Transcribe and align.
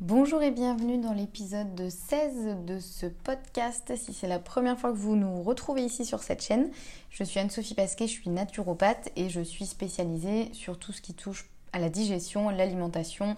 Bonjour 0.00 0.42
et 0.42 0.50
bienvenue 0.50 0.96
dans 0.96 1.12
l'épisode 1.12 1.90
16 1.90 2.64
de 2.64 2.78
ce 2.78 3.04
podcast. 3.04 3.92
Si 3.96 4.14
c'est 4.14 4.28
la 4.28 4.38
première 4.38 4.78
fois 4.78 4.92
que 4.92 4.96
vous 4.96 5.14
nous 5.14 5.42
retrouvez 5.42 5.82
ici 5.82 6.06
sur 6.06 6.22
cette 6.22 6.42
chaîne, 6.42 6.70
je 7.10 7.22
suis 7.22 7.38
Anne-Sophie 7.38 7.74
Pasquet, 7.74 8.06
je 8.06 8.12
suis 8.12 8.30
naturopathe 8.30 9.10
et 9.16 9.28
je 9.28 9.42
suis 9.42 9.66
spécialisée 9.66 10.48
sur 10.54 10.78
tout 10.78 10.92
ce 10.92 11.02
qui 11.02 11.12
touche 11.12 11.50
à 11.74 11.78
la 11.78 11.90
digestion, 11.90 12.48
l'alimentation, 12.48 13.36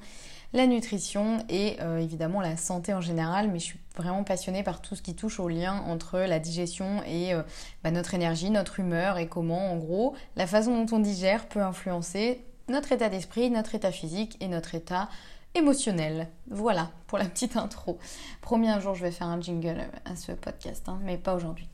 la 0.52 0.68
nutrition 0.68 1.38
et 1.48 1.78
euh, 1.80 1.98
évidemment 1.98 2.40
la 2.40 2.56
santé 2.56 2.94
en 2.94 3.00
général. 3.00 3.50
Mais 3.50 3.58
je 3.58 3.64
suis 3.64 3.80
vraiment 3.96 4.22
passionnée 4.22 4.62
par 4.62 4.80
tout 4.80 4.94
ce 4.94 5.02
qui 5.02 5.16
touche 5.16 5.40
au 5.40 5.48
lien 5.48 5.82
entre 5.88 6.20
la 6.20 6.38
digestion 6.38 7.02
et 7.08 7.34
euh, 7.34 7.42
bah, 7.82 7.90
notre 7.90 8.14
énergie, 8.14 8.50
notre 8.50 8.78
humeur 8.78 9.18
et 9.18 9.26
comment 9.26 9.72
en 9.72 9.78
gros 9.78 10.14
la 10.36 10.46
façon 10.46 10.84
dont 10.84 10.96
on 10.96 11.00
digère 11.00 11.48
peut 11.48 11.60
influencer 11.60 12.44
notre 12.68 12.92
état 12.92 13.08
d'esprit, 13.08 13.50
notre 13.50 13.74
état 13.74 13.90
physique 13.90 14.36
et 14.38 14.46
notre 14.46 14.76
état 14.76 15.08
émotionnel. 15.54 16.28
Voilà 16.50 16.90
pour 17.06 17.18
la 17.18 17.26
petite 17.26 17.56
intro. 17.56 17.98
Promis 18.40 18.68
un 18.68 18.80
jour 18.80 18.94
je 18.94 19.02
vais 19.02 19.10
faire 19.10 19.26
un 19.26 19.40
jingle 19.40 19.84
à 20.04 20.16
ce 20.16 20.32
podcast, 20.32 20.88
hein, 20.88 20.98
mais 21.02 21.16
pas 21.16 21.34
aujourd'hui. 21.34 21.68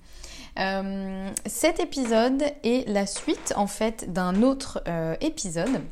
Euh, 0.59 1.31
cet 1.47 1.79
épisode 1.81 2.43
est 2.65 2.89
la 2.89 3.07
suite 3.07 3.53
en 3.57 3.67
fait 3.67 4.13
d'un 4.13 4.43
autre 4.43 4.83
euh, 4.89 5.15
épisode, 5.21 5.83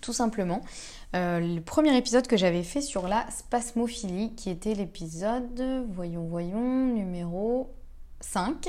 tout 0.00 0.12
simplement. 0.12 0.62
Euh, 1.16 1.40
le 1.40 1.60
premier 1.60 1.96
épisode 1.96 2.28
que 2.28 2.36
j'avais 2.36 2.62
fait 2.62 2.80
sur 2.80 3.08
la 3.08 3.28
spasmophilie, 3.30 4.34
qui 4.36 4.48
était 4.48 4.74
l'épisode, 4.74 5.84
voyons, 5.90 6.24
voyons, 6.24 6.86
numéro 6.86 7.74
5. 8.20 8.68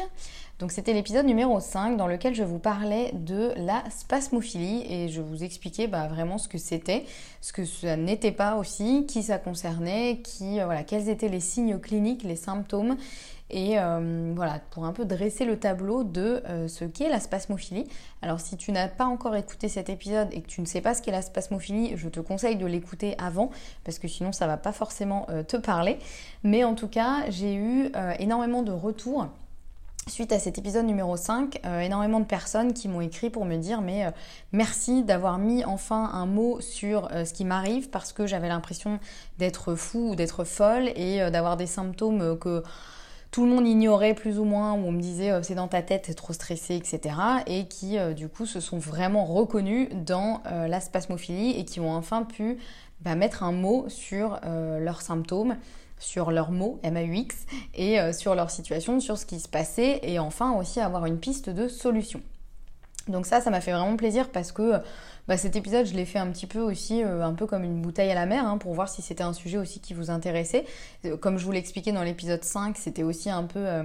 Donc 0.59 0.71
c'était 0.71 0.93
l'épisode 0.93 1.25
numéro 1.25 1.59
5 1.59 1.97
dans 1.97 2.05
lequel 2.05 2.35
je 2.35 2.43
vous 2.43 2.59
parlais 2.59 3.11
de 3.13 3.51
la 3.57 3.83
spasmophilie 3.89 4.85
et 4.87 5.09
je 5.09 5.19
vous 5.19 5.43
expliquais 5.43 5.87
bah, 5.87 6.07
vraiment 6.07 6.37
ce 6.37 6.47
que 6.47 6.59
c'était, 6.59 7.05
ce 7.41 7.51
que 7.51 7.65
ça 7.65 7.97
n'était 7.97 8.31
pas 8.31 8.57
aussi, 8.57 9.07
qui 9.07 9.23
ça 9.23 9.39
concernait, 9.39 10.19
qui, 10.23 10.59
euh, 10.59 10.65
voilà, 10.65 10.83
quels 10.83 11.09
étaient 11.09 11.29
les 11.29 11.39
signes 11.39 11.79
cliniques, 11.79 12.21
les 12.21 12.35
symptômes 12.35 12.95
et 13.51 13.79
euh, 13.79 14.33
voilà, 14.35 14.59
pour 14.71 14.85
un 14.85 14.93
peu 14.93 15.05
dresser 15.05 15.45
le 15.45 15.59
tableau 15.59 16.03
de 16.03 16.41
euh, 16.47 16.67
ce 16.67 16.85
qu'est 16.85 17.09
la 17.09 17.19
spasmophilie. 17.19 17.87
Alors 18.21 18.39
si 18.39 18.57
tu 18.57 18.71
n'as 18.71 18.87
pas 18.87 19.05
encore 19.05 19.35
écouté 19.35 19.67
cet 19.67 19.89
épisode 19.89 20.29
et 20.31 20.41
que 20.41 20.47
tu 20.47 20.61
ne 20.61 20.65
sais 20.65 20.81
pas 20.81 20.93
ce 20.93 21.01
qu'est 21.01 21.11
la 21.11 21.21
spasmophilie, 21.21 21.93
je 21.95 22.09
te 22.09 22.19
conseille 22.19 22.55
de 22.55 22.65
l'écouter 22.65 23.15
avant 23.17 23.51
parce 23.83 23.99
que 23.99 24.07
sinon 24.07 24.31
ça 24.31 24.47
va 24.47 24.57
pas 24.57 24.71
forcément 24.71 25.27
te 25.47 25.57
parler. 25.57 25.99
Mais 26.43 26.63
en 26.63 26.75
tout 26.75 26.87
cas, 26.87 27.29
j'ai 27.29 27.55
eu 27.55 27.91
énormément 28.19 28.63
de 28.63 28.71
retours 28.71 29.27
suite 30.07 30.31
à 30.31 30.39
cet 30.39 30.57
épisode 30.57 30.85
numéro 30.85 31.15
5, 31.15 31.59
euh, 31.65 31.79
énormément 31.79 32.19
de 32.19 32.25
personnes 32.25 32.73
qui 32.73 32.87
m'ont 32.87 33.01
écrit 33.01 33.29
pour 33.29 33.45
me 33.45 33.57
dire 33.57 33.81
mais 33.81 34.05
euh, 34.05 34.11
merci 34.51 35.03
d'avoir 35.03 35.37
mis 35.37 35.63
enfin 35.63 36.09
un 36.13 36.25
mot 36.25 36.59
sur 36.59 37.09
euh, 37.11 37.23
ce 37.23 37.33
qui 37.33 37.45
m'arrive 37.45 37.89
parce 37.89 38.11
que 38.11 38.25
j'avais 38.25 38.47
l'impression 38.47 38.99
d'être 39.37 39.75
fou 39.75 40.11
ou 40.11 40.15
d'être 40.15 40.43
folle 40.43 40.89
et 40.95 41.29
d'avoir 41.31 41.55
des 41.55 41.67
symptômes 41.67 42.37
que 42.39 42.63
tout 43.31 43.45
le 43.45 43.51
monde 43.51 43.67
ignorait 43.67 44.13
plus 44.13 44.39
ou 44.39 44.43
moins, 44.43 44.73
où 44.73 44.85
on 44.85 44.91
me 44.91 45.01
disait 45.01 45.31
c'est 45.41 45.55
dans 45.55 45.67
ta 45.67 45.81
tête, 45.81 46.03
t'es 46.03 46.13
trop 46.13 46.33
stressé, 46.33 46.75
etc. 46.75 47.15
Et 47.47 47.65
qui 47.65 47.97
du 48.13 48.27
coup 48.27 48.45
se 48.45 48.59
sont 48.59 48.77
vraiment 48.77 49.25
reconnus 49.25 49.87
dans 49.93 50.41
la 50.45 50.81
spasmophilie 50.81 51.57
et 51.57 51.63
qui 51.63 51.79
ont 51.79 51.93
enfin 51.93 52.23
pu 52.23 52.57
bah, 52.99 53.15
mettre 53.15 53.43
un 53.43 53.53
mot 53.53 53.85
sur 53.87 54.39
leurs 54.43 55.01
symptômes 55.01 55.55
sur 56.01 56.31
leurs 56.31 56.51
mots, 56.51 56.79
M-A-U-X, 56.83 57.45
et 57.75 57.99
euh, 57.99 58.11
sur 58.11 58.35
leur 58.35 58.49
situation, 58.49 58.99
sur 58.99 59.17
ce 59.17 59.25
qui 59.25 59.39
se 59.39 59.47
passait, 59.47 59.99
et 60.03 60.19
enfin 60.19 60.51
aussi 60.53 60.79
avoir 60.79 61.05
une 61.05 61.19
piste 61.19 61.49
de 61.49 61.67
solution. 61.67 62.21
Donc 63.07 63.25
ça, 63.25 63.41
ça 63.41 63.49
m'a 63.49 63.61
fait 63.61 63.71
vraiment 63.71 63.95
plaisir 63.95 64.29
parce 64.29 64.51
que 64.51 64.81
bah, 65.27 65.37
cet 65.37 65.55
épisode, 65.55 65.85
je 65.85 65.93
l'ai 65.93 66.05
fait 66.05 66.19
un 66.19 66.27
petit 66.27 66.47
peu 66.47 66.59
aussi, 66.59 67.03
euh, 67.03 67.23
un 67.23 67.33
peu 67.33 67.45
comme 67.45 67.63
une 67.63 67.81
bouteille 67.81 68.11
à 68.11 68.15
la 68.15 68.25
mer, 68.25 68.45
hein, 68.45 68.57
pour 68.57 68.73
voir 68.73 68.89
si 68.89 69.01
c'était 69.01 69.23
un 69.23 69.33
sujet 69.33 69.57
aussi 69.57 69.79
qui 69.79 69.93
vous 69.93 70.09
intéressait. 70.09 70.65
Euh, 71.05 71.15
comme 71.15 71.37
je 71.37 71.45
vous 71.45 71.51
l'expliquais 71.51 71.91
dans 71.91 72.03
l'épisode 72.03 72.43
5, 72.43 72.77
c'était 72.77 73.03
aussi 73.03 73.29
un 73.29 73.43
peu... 73.43 73.59
Euh, 73.59 73.83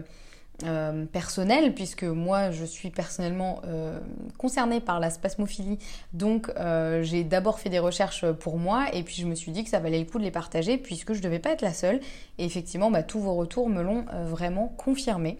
personnel, 1.12 1.74
puisque 1.74 2.04
moi 2.04 2.50
je 2.50 2.64
suis 2.64 2.88
personnellement 2.88 3.60
concernée 4.38 4.80
par 4.80 5.00
la 5.00 5.10
spasmophilie, 5.10 5.78
donc 6.14 6.50
j'ai 7.02 7.24
d'abord 7.24 7.60
fait 7.60 7.68
des 7.68 7.78
recherches 7.78 8.24
pour 8.32 8.56
moi 8.56 8.86
et 8.94 9.02
puis 9.02 9.16
je 9.16 9.26
me 9.26 9.34
suis 9.34 9.52
dit 9.52 9.64
que 9.64 9.68
ça 9.68 9.80
valait 9.80 9.98
le 9.98 10.06
coup 10.06 10.16
de 10.16 10.24
les 10.24 10.30
partager 10.30 10.78
puisque 10.78 11.12
je 11.12 11.20
devais 11.20 11.40
pas 11.40 11.50
être 11.50 11.60
la 11.60 11.74
seule. 11.74 12.00
Et 12.38 12.46
effectivement, 12.46 12.90
bah, 12.90 13.02
tous 13.02 13.20
vos 13.20 13.34
retours 13.34 13.68
me 13.68 13.82
l'ont 13.82 14.06
vraiment 14.24 14.68
confirmé. 14.78 15.36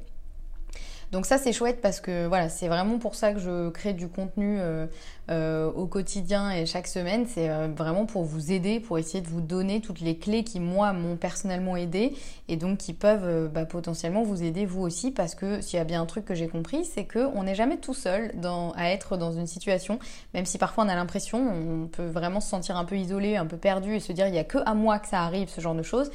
Donc 1.13 1.25
ça 1.25 1.39
c'est 1.39 1.53
chouette 1.53 1.81
parce 1.81 2.01
que 2.01 2.27
voilà, 2.27 2.49
c'est 2.49 2.67
vraiment 2.67 2.99
pour 2.99 3.15
ça 3.15 3.33
que 3.33 3.39
je 3.39 3.71
crée 3.71 3.93
du 3.93 4.09
contenu 4.09 4.59
euh, 4.59 4.87
euh, 5.31 5.71
au 5.71 5.87
quotidien 5.87 6.51
et 6.51 6.67
chaque 6.67 6.89
semaine. 6.89 7.27
C'est 7.29 7.49
euh, 7.49 7.69
vraiment 7.69 8.07
pour 8.07 8.25
vous 8.25 8.51
aider, 8.51 8.81
pour 8.81 8.99
essayer 8.99 9.21
de 9.21 9.29
vous 9.29 9.41
donner 9.41 9.81
toutes 9.81 10.01
les 10.01 10.19
clés 10.19 10.43
qui 10.43 10.59
moi 10.59 10.93
m'ont 10.93 11.17
personnellement 11.17 11.77
aidé 11.77 12.15
et 12.49 12.57
donc 12.57 12.79
qui 12.79 12.93
peuvent 12.93 13.49
bah, 13.49 13.65
potentiellement 13.65 14.25
vous 14.25 14.43
aider 14.43 14.67
vous 14.67 14.83
aussi 14.83 15.13
parce 15.13 15.37
que 15.37 15.61
s'il 15.61 15.79
y 15.79 15.81
a 15.81 15.85
bien 15.85 16.03
un 16.03 16.07
truc 16.07 16.25
que 16.25 16.35
j'ai 16.35 16.49
compris, 16.49 16.85
c'est 16.85 17.07
qu'on 17.07 17.45
n'est 17.45 17.55
jamais 17.55 17.77
tout 17.77 17.95
seul 17.95 18.33
à 18.77 18.91
être 18.91 19.17
dans 19.17 19.33
une 19.33 19.47
situation, 19.47 19.99
même 20.35 20.47
si 20.47 20.59
parfois 20.59 20.85
on 20.85 20.89
a 20.89 20.95
l'impression, 20.95 21.39
on 21.39 21.87
peut 21.87 22.07
vraiment 22.07 22.41
se 22.41 22.49
sentir 22.49 22.77
un 22.77 22.85
peu 22.85 22.97
isolé, 22.97 23.37
un 23.37 23.47
peu 23.47 23.57
perdu 23.57 23.95
et 23.95 24.01
se 24.01 24.13
dire 24.13 24.27
il 24.27 24.33
n'y 24.33 24.39
a 24.39 24.45
que 24.45 24.59
à 24.67 24.75
moi 24.75 24.99
que 24.99 25.09
ça 25.09 25.23
arrive, 25.23 25.49
ce 25.49 25.61
genre 25.61 25.75
de 25.75 25.83
choses. 25.83 26.11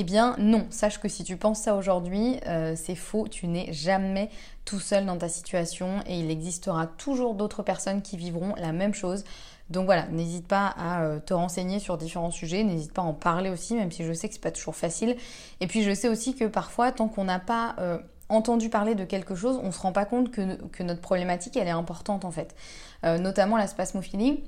Eh 0.00 0.04
bien 0.04 0.36
non, 0.38 0.64
sache 0.70 1.00
que 1.00 1.08
si 1.08 1.24
tu 1.24 1.36
penses 1.36 1.58
ça 1.58 1.74
aujourd'hui, 1.74 2.36
euh, 2.46 2.74
c'est 2.76 2.94
faux, 2.94 3.26
tu 3.26 3.48
n'es 3.48 3.72
jamais 3.72 4.30
tout 4.64 4.78
seul 4.78 5.04
dans 5.04 5.18
ta 5.18 5.28
situation 5.28 6.04
et 6.06 6.20
il 6.20 6.30
existera 6.30 6.86
toujours 6.86 7.34
d'autres 7.34 7.64
personnes 7.64 8.00
qui 8.00 8.16
vivront 8.16 8.54
la 8.58 8.70
même 8.70 8.94
chose. 8.94 9.24
Donc 9.70 9.86
voilà, 9.86 10.06
n'hésite 10.06 10.46
pas 10.46 10.68
à 10.68 11.02
euh, 11.02 11.18
te 11.18 11.34
renseigner 11.34 11.80
sur 11.80 11.98
différents 11.98 12.30
sujets, 12.30 12.62
n'hésite 12.62 12.92
pas 12.92 13.02
à 13.02 13.06
en 13.06 13.12
parler 13.12 13.50
aussi, 13.50 13.74
même 13.74 13.90
si 13.90 14.04
je 14.04 14.12
sais 14.12 14.28
que 14.28 14.34
c'est 14.34 14.40
pas 14.40 14.52
toujours 14.52 14.76
facile. 14.76 15.16
Et 15.58 15.66
puis 15.66 15.82
je 15.82 15.92
sais 15.92 16.08
aussi 16.08 16.36
que 16.36 16.44
parfois, 16.44 16.92
tant 16.92 17.08
qu'on 17.08 17.24
n'a 17.24 17.40
pas 17.40 17.74
euh, 17.80 17.98
entendu 18.28 18.70
parler 18.70 18.94
de 18.94 19.04
quelque 19.04 19.34
chose, 19.34 19.58
on 19.64 19.72
se 19.72 19.80
rend 19.80 19.90
pas 19.90 20.04
compte 20.04 20.30
que, 20.30 20.62
que, 20.68 20.84
notre 20.84 21.00
problématique 21.00 21.56
elle 21.56 21.66
est 21.66 21.70
importante 21.70 22.24
en 22.24 22.30
fait. 22.30 22.54
notamment 23.02 23.56
la 23.56 23.66
spasmophilie 23.66 24.44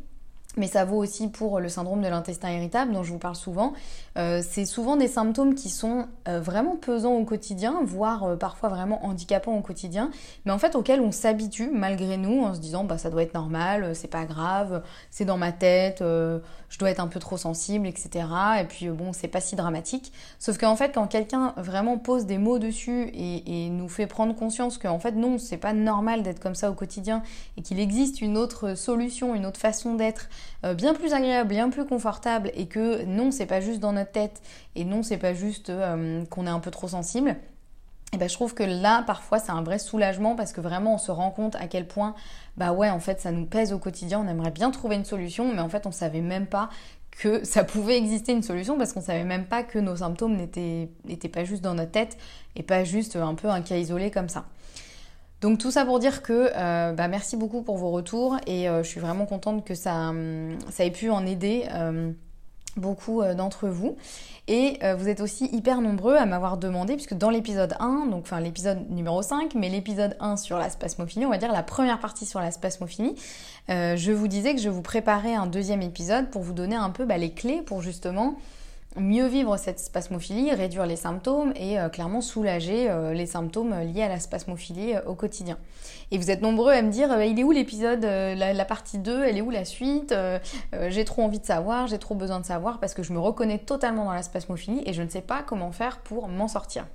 mais 0.56 0.66
ça 0.66 0.84
vaut 0.84 0.96
aussi 0.96 1.28
pour 1.28 1.60
le 1.60 1.68
syndrome 1.68 2.02
de 2.02 2.08
l'intestin 2.08 2.50
irritable 2.50 2.92
dont 2.92 3.02
je 3.02 3.12
vous 3.12 3.18
parle 3.18 3.36
souvent. 3.36 3.72
Euh, 4.18 4.42
c'est 4.46 4.64
souvent 4.64 4.96
des 4.96 5.06
symptômes 5.06 5.54
qui 5.54 5.68
sont 5.68 6.06
euh, 6.26 6.40
vraiment 6.40 6.76
pesants 6.76 7.14
au 7.14 7.24
quotidien, 7.24 7.80
voire 7.84 8.24
euh, 8.24 8.36
parfois 8.36 8.68
vraiment 8.68 9.04
handicapants 9.06 9.56
au 9.56 9.60
quotidien, 9.60 10.10
mais 10.44 10.52
en 10.52 10.58
fait 10.58 10.74
auxquels 10.74 11.00
on 11.00 11.12
s'habitue 11.12 11.70
malgré 11.72 12.16
nous 12.16 12.42
en 12.42 12.54
se 12.54 12.60
disant 12.60 12.82
bah 12.84 12.98
ça 12.98 13.10
doit 13.10 13.22
être 13.22 13.34
normal, 13.34 13.94
c'est 13.94 14.10
pas 14.10 14.24
grave, 14.24 14.82
c'est 15.10 15.24
dans 15.24 15.38
ma 15.38 15.52
tête, 15.52 16.00
je 16.00 16.78
dois 16.78 16.90
être 16.90 17.00
un 17.00 17.06
peu 17.06 17.20
trop 17.20 17.36
sensible, 17.36 17.86
etc. 17.86 18.26
Et 18.60 18.64
puis 18.64 18.88
bon 18.88 19.12
c'est 19.12 19.28
pas 19.28 19.40
si 19.40 19.54
dramatique. 19.54 20.12
Sauf 20.38 20.58
qu'en 20.58 20.76
fait 20.76 20.92
quand 20.92 21.06
quelqu'un 21.06 21.54
vraiment 21.56 21.98
pose 21.98 22.26
des 22.26 22.38
mots 22.38 22.58
dessus 22.58 23.10
et, 23.14 23.66
et 23.66 23.70
nous 23.70 23.88
fait 23.88 24.06
prendre 24.06 24.34
conscience 24.34 24.78
qu'en 24.78 24.98
fait 24.98 25.12
non 25.12 25.38
c'est 25.38 25.56
pas 25.56 25.72
normal 25.72 26.22
d'être 26.22 26.40
comme 26.40 26.54
ça 26.54 26.70
au 26.70 26.74
quotidien 26.74 27.22
et 27.56 27.62
qu'il 27.62 27.78
existe 27.78 28.20
une 28.20 28.36
autre 28.36 28.74
solution, 28.74 29.34
une 29.34 29.46
autre 29.46 29.60
façon 29.60 29.94
d'être 29.94 30.28
bien 30.74 30.94
plus 30.94 31.12
agréable, 31.12 31.50
bien 31.50 31.70
plus 31.70 31.86
confortable 31.86 32.50
et 32.54 32.66
que 32.66 33.04
non, 33.04 33.30
c'est 33.30 33.46
pas 33.46 33.60
juste 33.60 33.80
dans 33.80 33.92
notre 33.92 33.99
tête 34.04 34.40
et 34.74 34.84
non, 34.84 35.02
c'est 35.02 35.18
pas 35.18 35.34
juste 35.34 35.70
euh, 35.70 36.24
qu'on 36.26 36.46
est 36.46 36.50
un 36.50 36.60
peu 36.60 36.70
trop 36.70 36.88
sensible. 36.88 37.36
Et 38.12 38.16
ben, 38.16 38.28
je 38.28 38.34
trouve 38.34 38.54
que 38.54 38.64
là, 38.64 39.04
parfois, 39.06 39.38
c'est 39.38 39.52
un 39.52 39.62
vrai 39.62 39.78
soulagement 39.78 40.34
parce 40.34 40.52
que 40.52 40.60
vraiment, 40.60 40.94
on 40.94 40.98
se 40.98 41.12
rend 41.12 41.30
compte 41.30 41.54
à 41.56 41.68
quel 41.68 41.86
point, 41.86 42.14
bah 42.56 42.72
ouais, 42.72 42.90
en 42.90 42.98
fait, 42.98 43.20
ça 43.20 43.30
nous 43.30 43.46
pèse 43.46 43.72
au 43.72 43.78
quotidien. 43.78 44.20
On 44.24 44.28
aimerait 44.28 44.50
bien 44.50 44.70
trouver 44.72 44.96
une 44.96 45.04
solution, 45.04 45.52
mais 45.54 45.60
en 45.60 45.68
fait, 45.68 45.86
on 45.86 45.92
savait 45.92 46.20
même 46.20 46.46
pas 46.46 46.70
que 47.12 47.44
ça 47.44 47.62
pouvait 47.62 47.96
exister 47.96 48.32
une 48.32 48.42
solution 48.42 48.76
parce 48.78 48.92
qu'on 48.92 49.00
savait 49.00 49.24
même 49.24 49.46
pas 49.46 49.62
que 49.62 49.78
nos 49.78 49.96
symptômes 49.96 50.36
n'étaient 50.36 51.28
pas 51.28 51.44
juste 51.44 51.62
dans 51.62 51.74
notre 51.74 51.92
tête 51.92 52.18
et 52.56 52.62
pas 52.62 52.82
juste 52.82 53.16
un 53.16 53.34
peu 53.34 53.48
un 53.48 53.62
cas 53.62 53.76
isolé 53.76 54.10
comme 54.10 54.28
ça. 54.28 54.44
Donc 55.40 55.58
tout 55.58 55.70
ça 55.70 55.84
pour 55.84 55.98
dire 55.98 56.22
que 56.22 56.50
euh, 56.54 56.92
bah, 56.92 57.08
merci 57.08 57.36
beaucoup 57.36 57.62
pour 57.62 57.78
vos 57.78 57.90
retours 57.90 58.36
et 58.46 58.68
euh, 58.68 58.82
je 58.82 58.88
suis 58.88 59.00
vraiment 59.00 59.24
contente 59.24 59.64
que 59.64 59.74
ça, 59.74 60.12
ça 60.68 60.84
ait 60.84 60.90
pu 60.90 61.10
en 61.10 61.24
aider 61.24 61.64
euh, 61.72 62.12
beaucoup 62.76 63.22
d'entre 63.34 63.68
vous. 63.68 63.96
Et 64.48 64.78
vous 64.96 65.08
êtes 65.08 65.20
aussi 65.20 65.48
hyper 65.52 65.80
nombreux 65.80 66.16
à 66.16 66.26
m'avoir 66.26 66.56
demandé, 66.56 66.94
puisque 66.94 67.14
dans 67.14 67.30
l'épisode 67.30 67.74
1, 67.78 68.06
donc 68.06 68.22
enfin 68.22 68.40
l'épisode 68.40 68.90
numéro 68.90 69.22
5, 69.22 69.54
mais 69.54 69.68
l'épisode 69.68 70.16
1 70.18 70.36
sur 70.36 70.58
la 70.58 70.70
spasmophilie, 70.70 71.24
on 71.26 71.30
va 71.30 71.38
dire 71.38 71.52
la 71.52 71.62
première 71.62 72.00
partie 72.00 72.26
sur 72.26 72.40
la 72.40 72.50
spasmophilie, 72.50 73.14
je 73.68 74.12
vous 74.12 74.28
disais 74.28 74.54
que 74.54 74.60
je 74.60 74.68
vous 74.68 74.82
préparais 74.82 75.34
un 75.34 75.46
deuxième 75.46 75.82
épisode 75.82 76.30
pour 76.30 76.42
vous 76.42 76.52
donner 76.52 76.76
un 76.76 76.90
peu 76.90 77.04
bah, 77.04 77.18
les 77.18 77.30
clés 77.30 77.62
pour 77.62 77.82
justement 77.82 78.36
mieux 78.96 79.26
vivre 79.26 79.56
cette 79.56 79.78
spasmophilie, 79.78 80.52
réduire 80.52 80.86
les 80.86 80.96
symptômes 80.96 81.52
et 81.54 81.78
euh, 81.78 81.88
clairement 81.88 82.20
soulager 82.20 82.90
euh, 82.90 83.12
les 83.12 83.26
symptômes 83.26 83.74
liés 83.80 84.02
à 84.02 84.08
la 84.08 84.18
spasmophilie 84.18 84.94
euh, 84.94 85.00
au 85.06 85.14
quotidien. 85.14 85.58
Et 86.10 86.18
vous 86.18 86.30
êtes 86.30 86.42
nombreux 86.42 86.72
à 86.72 86.82
me 86.82 86.90
dire 86.90 87.20
il 87.22 87.38
est 87.38 87.44
où 87.44 87.52
l'épisode, 87.52 88.02
la, 88.02 88.64
partie 88.64 88.98
2, 88.98 89.24
elle 89.24 89.38
est 89.38 89.42
où 89.42 89.50
la 89.50 89.64
suite 89.64 90.14
J'ai 90.88 91.04
trop 91.04 91.22
envie 91.22 91.38
de 91.38 91.46
savoir, 91.46 91.86
j'ai 91.86 91.98
trop 91.98 92.16
besoin 92.16 92.40
de 92.40 92.44
savoir 92.44 92.80
parce 92.80 92.94
que 92.94 93.02
je 93.04 93.12
me 93.12 93.20
reconnais 93.20 93.58
totalement 93.58 94.04
dans 94.04 94.12
la 94.12 94.22
spasmophilie 94.22 94.82
et 94.86 94.92
je 94.92 95.02
ne 95.02 95.08
sais 95.08 95.20
pas 95.20 95.42
comment 95.42 95.70
faire 95.70 96.00
pour 96.00 96.28
m'en 96.28 96.48
sortir. 96.48 96.86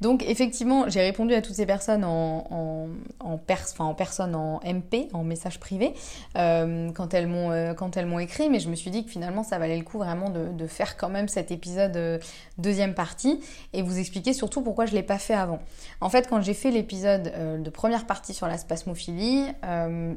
Donc 0.00 0.24
effectivement, 0.26 0.88
j'ai 0.88 1.00
répondu 1.00 1.34
à 1.34 1.42
toutes 1.42 1.56
ces 1.56 1.66
personnes 1.66 2.04
en, 2.04 2.44
en, 2.50 2.88
en, 3.20 3.94
personne, 3.94 4.34
en 4.34 4.60
MP, 4.64 5.08
en 5.12 5.24
message 5.24 5.58
privé, 5.58 5.92
euh, 6.36 6.90
quand 6.92 7.14
elles 7.14 7.26
m'ont 7.26 7.50
euh, 7.50 7.74
quand 7.74 7.96
elles 7.96 8.06
m'ont 8.06 8.20
écrit, 8.20 8.48
mais 8.48 8.60
je 8.60 8.68
me 8.68 8.76
suis 8.76 8.90
dit 8.90 9.04
que 9.04 9.10
finalement 9.10 9.42
ça 9.42 9.58
valait 9.58 9.76
le 9.76 9.84
coup 9.84 9.98
vraiment 9.98 10.30
de, 10.30 10.66
faire 10.66 10.96
quand 10.96 11.08
même 11.08 11.28
cet 11.28 11.50
épisode 11.50 11.96
euh, 11.96 12.18
deuxième 12.58 12.94
partie 12.94 13.40
et 13.72 13.82
vous 13.82 13.98
expliquer 13.98 14.32
surtout 14.32 14.60
pourquoi 14.60 14.86
je 14.86 14.94
l'ai 14.94 15.02
pas 15.02 15.18
fait 15.18 15.34
avant. 15.34 15.58
En 16.00 16.10
fait, 16.10 16.28
quand 16.28 16.40
j'ai 16.42 16.54
fait 16.54 16.70
l'épisode 16.70 17.32
de 17.62 17.70
première 17.70 18.06
partie 18.06 18.34
sur 18.34 18.46
la 18.46 18.58
spasmophilie, 18.58 19.46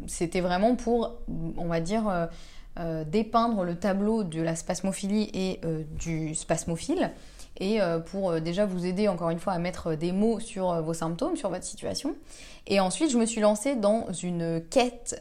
c'était 0.07 0.41
vraiment 0.41 0.75
pour, 0.75 1.17
on 1.57 1.67
va 1.67 1.79
dire, 1.79 2.29
dépeindre 3.07 3.63
le 3.63 3.75
tableau 3.75 4.23
de 4.23 4.41
la 4.41 4.55
spasmophilie 4.55 5.29
et 5.33 5.61
du 5.97 6.35
spasmophile 6.35 7.11
et 7.57 7.81
euh, 7.81 7.99
pour 7.99 8.31
euh, 8.31 8.39
déjà 8.39 8.65
vous 8.65 8.85
aider 8.85 9.07
encore 9.07 9.29
une 9.29 9.39
fois 9.39 9.53
à 9.53 9.59
mettre 9.59 9.95
des 9.95 10.11
mots 10.11 10.39
sur 10.39 10.71
euh, 10.71 10.81
vos 10.81 10.93
symptômes, 10.93 11.35
sur 11.35 11.49
votre 11.49 11.63
situation. 11.63 12.15
Et 12.67 12.79
ensuite, 12.79 13.11
je 13.11 13.17
me 13.17 13.25
suis 13.25 13.41
lancée 13.41 13.75
dans 13.75 14.11
une 14.13 14.61
quête 14.69 15.19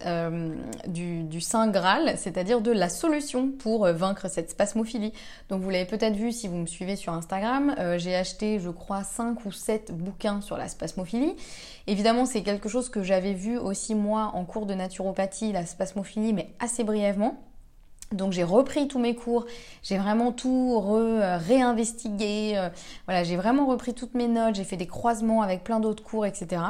du, 0.87 1.41
Saint 1.41 1.69
Graal, 1.69 2.13
c'est-à-dire 2.19 2.61
de 2.61 2.71
la 2.71 2.91
solution 2.91 3.51
pour 3.51 3.87
vaincre 3.87 4.29
cette 4.29 4.51
spasmophilie. 4.51 5.15
Donc 5.49 5.63
vous 5.63 5.71
l'avez 5.71 5.87
peut-être 5.87 6.17
vu 6.17 6.33
si 6.33 6.49
vous 6.49 6.59
me 6.59 6.67
suivez 6.67 6.97
sur 6.97 7.15
Instagram, 7.15 7.75
j'ai 7.97 8.15
acheté 8.15 8.61
je 8.61 8.69
crois 8.69 9.05
5 9.05 9.47
ou 9.47 9.53
7 9.53 9.91
bouquins 9.91 10.43
sur 10.43 10.59
la 10.59 10.69
spasmophilie. 10.69 11.35
Évidemment, 11.87 12.27
c'est 12.27 12.43
quelque 12.43 12.69
chose 12.69 12.91
que 12.91 13.03
j'avais 13.03 13.33
vu 13.33 13.57
aussi 13.57 13.95
moi 13.95 14.33
en 14.35 14.45
cours 14.45 14.67
de 14.67 14.75
naturopathie, 14.75 15.51
la 15.51 15.65
spasmophilie, 15.65 16.35
mais 16.35 16.51
assez 16.61 16.85
brièvement. 16.85 17.39
Donc 18.13 18.33
j'ai 18.33 18.43
repris 18.43 18.89
tous 18.89 18.99
mes 18.99 19.15
cours, 19.15 19.47
j'ai 19.85 19.97
vraiment 19.97 20.33
tout 20.33 20.81
réinvestigué, 20.81 22.55
euh, 22.57 22.69
voilà, 23.07 23.23
j'ai 23.23 23.37
vraiment 23.37 23.67
repris 23.67 23.95
toutes 23.95 24.15
mes 24.15 24.27
notes, 24.27 24.57
j'ai 24.57 24.65
fait 24.65 24.77
des 24.77 24.89
croisements 24.89 25.43
avec 25.43 25.63
plein 25.63 25.79
d'autres 25.79 26.03
cours, 26.03 26.27
etc. 26.27 26.61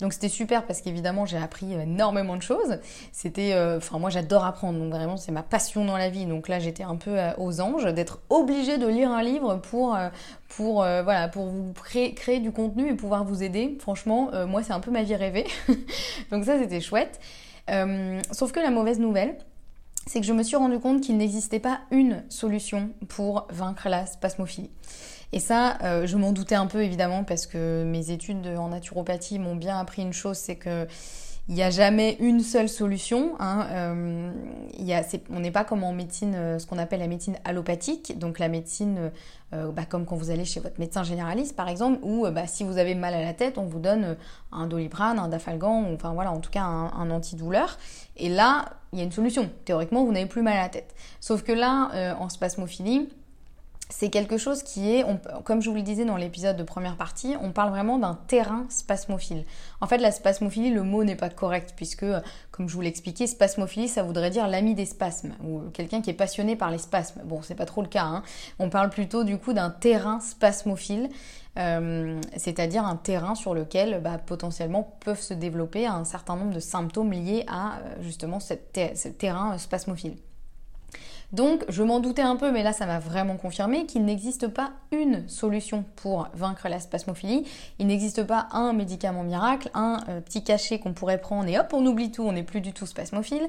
Donc 0.00 0.14
c'était 0.14 0.30
super 0.30 0.64
parce 0.64 0.80
qu'évidemment 0.80 1.26
j'ai 1.26 1.36
appris 1.36 1.74
énormément 1.74 2.34
de 2.34 2.40
choses. 2.40 2.78
C'était, 3.12 3.52
euh, 3.52 3.76
enfin 3.76 3.98
moi 3.98 4.08
j'adore 4.08 4.46
apprendre, 4.46 4.78
donc 4.78 4.90
vraiment 4.90 5.18
c'est 5.18 5.32
ma 5.32 5.42
passion 5.42 5.84
dans 5.84 5.98
la 5.98 6.08
vie. 6.08 6.24
Donc 6.24 6.48
là 6.48 6.60
j'étais 6.60 6.84
un 6.84 6.96
peu 6.96 7.10
euh, 7.10 7.30
aux 7.36 7.60
anges 7.60 7.92
d'être 7.92 8.20
obligée 8.30 8.78
de 8.78 8.86
lire 8.86 9.10
un 9.10 9.22
livre 9.22 9.56
pour 9.56 9.98
pour 10.48 10.76
voilà 10.76 11.28
pour 11.28 11.44
vous 11.44 11.74
créer, 11.74 12.14
créer, 12.14 12.40
du 12.40 12.52
contenu 12.52 12.88
et 12.88 12.94
pouvoir 12.94 13.22
vous 13.22 13.42
aider. 13.42 13.76
Franchement, 13.80 14.30
moi 14.46 14.62
c'est 14.62 14.72
un 14.72 14.80
peu 14.80 14.90
ma 14.90 15.02
vie 15.02 15.14
rêvée. 15.14 15.44
donc 16.30 16.46
ça 16.46 16.58
c'était 16.58 16.80
chouette. 16.80 17.20
sauf 18.32 18.52
que 18.52 18.60
la 18.60 18.70
mauvaise 18.70 18.98
nouvelle 18.98 19.36
c'est 20.06 20.20
que 20.20 20.26
je 20.26 20.32
me 20.32 20.42
suis 20.42 20.56
rendu 20.56 20.78
compte 20.78 21.00
qu'il 21.00 21.16
n'existait 21.16 21.60
pas 21.60 21.80
une 21.90 22.24
solution 22.28 22.90
pour 23.08 23.46
vaincre 23.50 23.88
la 23.88 24.06
spasmophilie. 24.06 24.70
Et 25.32 25.40
ça, 25.40 25.78
euh, 25.82 26.06
je 26.06 26.16
m'en 26.16 26.32
doutais 26.32 26.54
un 26.54 26.66
peu 26.66 26.82
évidemment 26.82 27.24
parce 27.24 27.46
que 27.46 27.84
mes 27.84 28.10
études 28.10 28.46
en 28.46 28.68
naturopathie 28.68 29.38
m'ont 29.38 29.56
bien 29.56 29.78
appris 29.78 30.02
une 30.02 30.12
chose, 30.12 30.36
c'est 30.36 30.56
que 30.56 30.86
il 31.48 31.54
n'y 31.54 31.62
a 31.62 31.70
jamais 31.70 32.16
une 32.18 32.40
seule 32.40 32.68
solution. 32.68 33.36
Hein. 33.38 33.66
Euh, 33.70 34.32
on 35.30 35.40
n'est 35.40 35.52
pas 35.52 35.62
comme 35.62 35.84
en 35.84 35.92
médecine, 35.92 36.34
euh, 36.34 36.58
ce 36.58 36.66
qu'on 36.66 36.78
appelle 36.78 36.98
la 36.98 37.06
médecine 37.06 37.36
allopathique, 37.44 38.18
donc 38.18 38.40
la 38.40 38.48
médecine 38.48 39.12
euh, 39.54 39.70
bah, 39.70 39.84
comme 39.88 40.06
quand 40.06 40.16
vous 40.16 40.30
allez 40.30 40.44
chez 40.44 40.58
votre 40.58 40.80
médecin 40.80 41.04
généraliste 41.04 41.54
par 41.54 41.68
exemple, 41.68 42.00
où 42.02 42.28
bah, 42.30 42.48
si 42.48 42.64
vous 42.64 42.78
avez 42.78 42.96
mal 42.96 43.14
à 43.14 43.22
la 43.22 43.32
tête, 43.32 43.58
on 43.58 43.66
vous 43.66 43.78
donne 43.78 44.16
un 44.50 44.66
doliprane, 44.66 45.20
un 45.20 45.28
dafalgan, 45.28 45.84
enfin 45.94 46.12
voilà, 46.14 46.32
en 46.32 46.40
tout 46.40 46.50
cas 46.50 46.62
un, 46.62 46.92
un 46.92 47.10
antidouleur. 47.10 47.78
Et 48.16 48.28
là, 48.28 48.64
il 48.92 48.98
y 48.98 49.02
a 49.02 49.04
une 49.04 49.12
solution. 49.12 49.48
Théoriquement, 49.64 50.04
vous 50.04 50.12
n'avez 50.12 50.26
plus 50.26 50.42
mal 50.42 50.54
à 50.54 50.62
la 50.62 50.68
tête. 50.68 50.94
Sauf 51.20 51.42
que 51.44 51.52
là, 51.52 52.16
en 52.18 52.28
spasmophilie, 52.28 53.08
c'est 53.88 54.10
quelque 54.10 54.36
chose 54.36 54.62
qui 54.62 54.90
est, 54.94 55.04
comme 55.44 55.62
je 55.62 55.70
vous 55.70 55.76
le 55.76 55.82
disais 55.82 56.04
dans 56.04 56.16
l'épisode 56.16 56.56
de 56.56 56.64
première 56.64 56.96
partie, 56.96 57.36
on 57.40 57.52
parle 57.52 57.70
vraiment 57.70 57.98
d'un 57.98 58.18
terrain 58.26 58.66
spasmophile. 58.68 59.44
En 59.80 59.86
fait, 59.86 59.98
la 59.98 60.10
spasmophilie, 60.10 60.70
le 60.70 60.82
mot 60.82 61.04
n'est 61.04 61.16
pas 61.16 61.30
correct 61.30 61.74
puisque, 61.76 62.04
comme 62.50 62.68
je 62.68 62.74
vous 62.74 62.80
l'expliquais, 62.80 63.28
spasmophilie, 63.28 63.88
ça 63.88 64.02
voudrait 64.02 64.30
dire 64.30 64.48
l'ami 64.48 64.74
des 64.74 64.86
spasmes 64.86 65.34
ou 65.44 65.60
quelqu'un 65.72 66.02
qui 66.02 66.10
est 66.10 66.14
passionné 66.14 66.56
par 66.56 66.70
les 66.70 66.78
spasmes. 66.78 67.22
Bon, 67.24 67.42
c'est 67.42 67.54
pas 67.54 67.66
trop 67.66 67.80
le 67.80 67.88
cas. 67.88 68.04
Hein. 68.04 68.22
On 68.58 68.70
parle 68.70 68.90
plutôt 68.90 69.22
du 69.22 69.38
coup 69.38 69.52
d'un 69.52 69.70
terrain 69.70 70.18
spasmophile. 70.20 71.08
Euh, 71.58 72.20
c'est-à-dire 72.36 72.84
un 72.84 72.96
terrain 72.96 73.34
sur 73.34 73.54
lequel 73.54 74.02
bah, 74.02 74.18
potentiellement 74.18 74.96
peuvent 75.00 75.22
se 75.22 75.32
développer 75.32 75.86
un 75.86 76.04
certain 76.04 76.36
nombre 76.36 76.52
de 76.52 76.60
symptômes 76.60 77.12
liés 77.12 77.44
à 77.48 77.78
euh, 77.78 78.02
justement 78.02 78.40
ce 78.40 78.52
terrain 79.08 79.56
spasmophile. 79.56 80.16
Donc 81.32 81.64
je 81.68 81.82
m'en 81.82 82.00
doutais 82.00 82.22
un 82.22 82.36
peu, 82.36 82.52
mais 82.52 82.62
là 82.62 82.72
ça 82.72 82.86
m'a 82.86 82.98
vraiment 82.98 83.36
confirmé 83.36 83.86
qu'il 83.86 84.04
n'existe 84.04 84.48
pas 84.48 84.70
une 84.92 85.28
solution 85.28 85.84
pour 85.96 86.28
vaincre 86.34 86.68
la 86.68 86.78
spasmophilie. 86.78 87.44
Il 87.78 87.88
n'existe 87.88 88.22
pas 88.24 88.48
un 88.52 88.72
médicament 88.72 89.24
miracle, 89.24 89.70
un 89.74 90.00
euh, 90.08 90.20
petit 90.20 90.44
cachet 90.44 90.78
qu'on 90.78 90.92
pourrait 90.92 91.20
prendre 91.20 91.48
et 91.48 91.58
hop 91.58 91.72
on 91.72 91.84
oublie 91.84 92.10
tout, 92.10 92.22
on 92.22 92.32
n'est 92.32 92.44
plus 92.44 92.60
du 92.60 92.72
tout 92.72 92.86
spasmophile. 92.86 93.48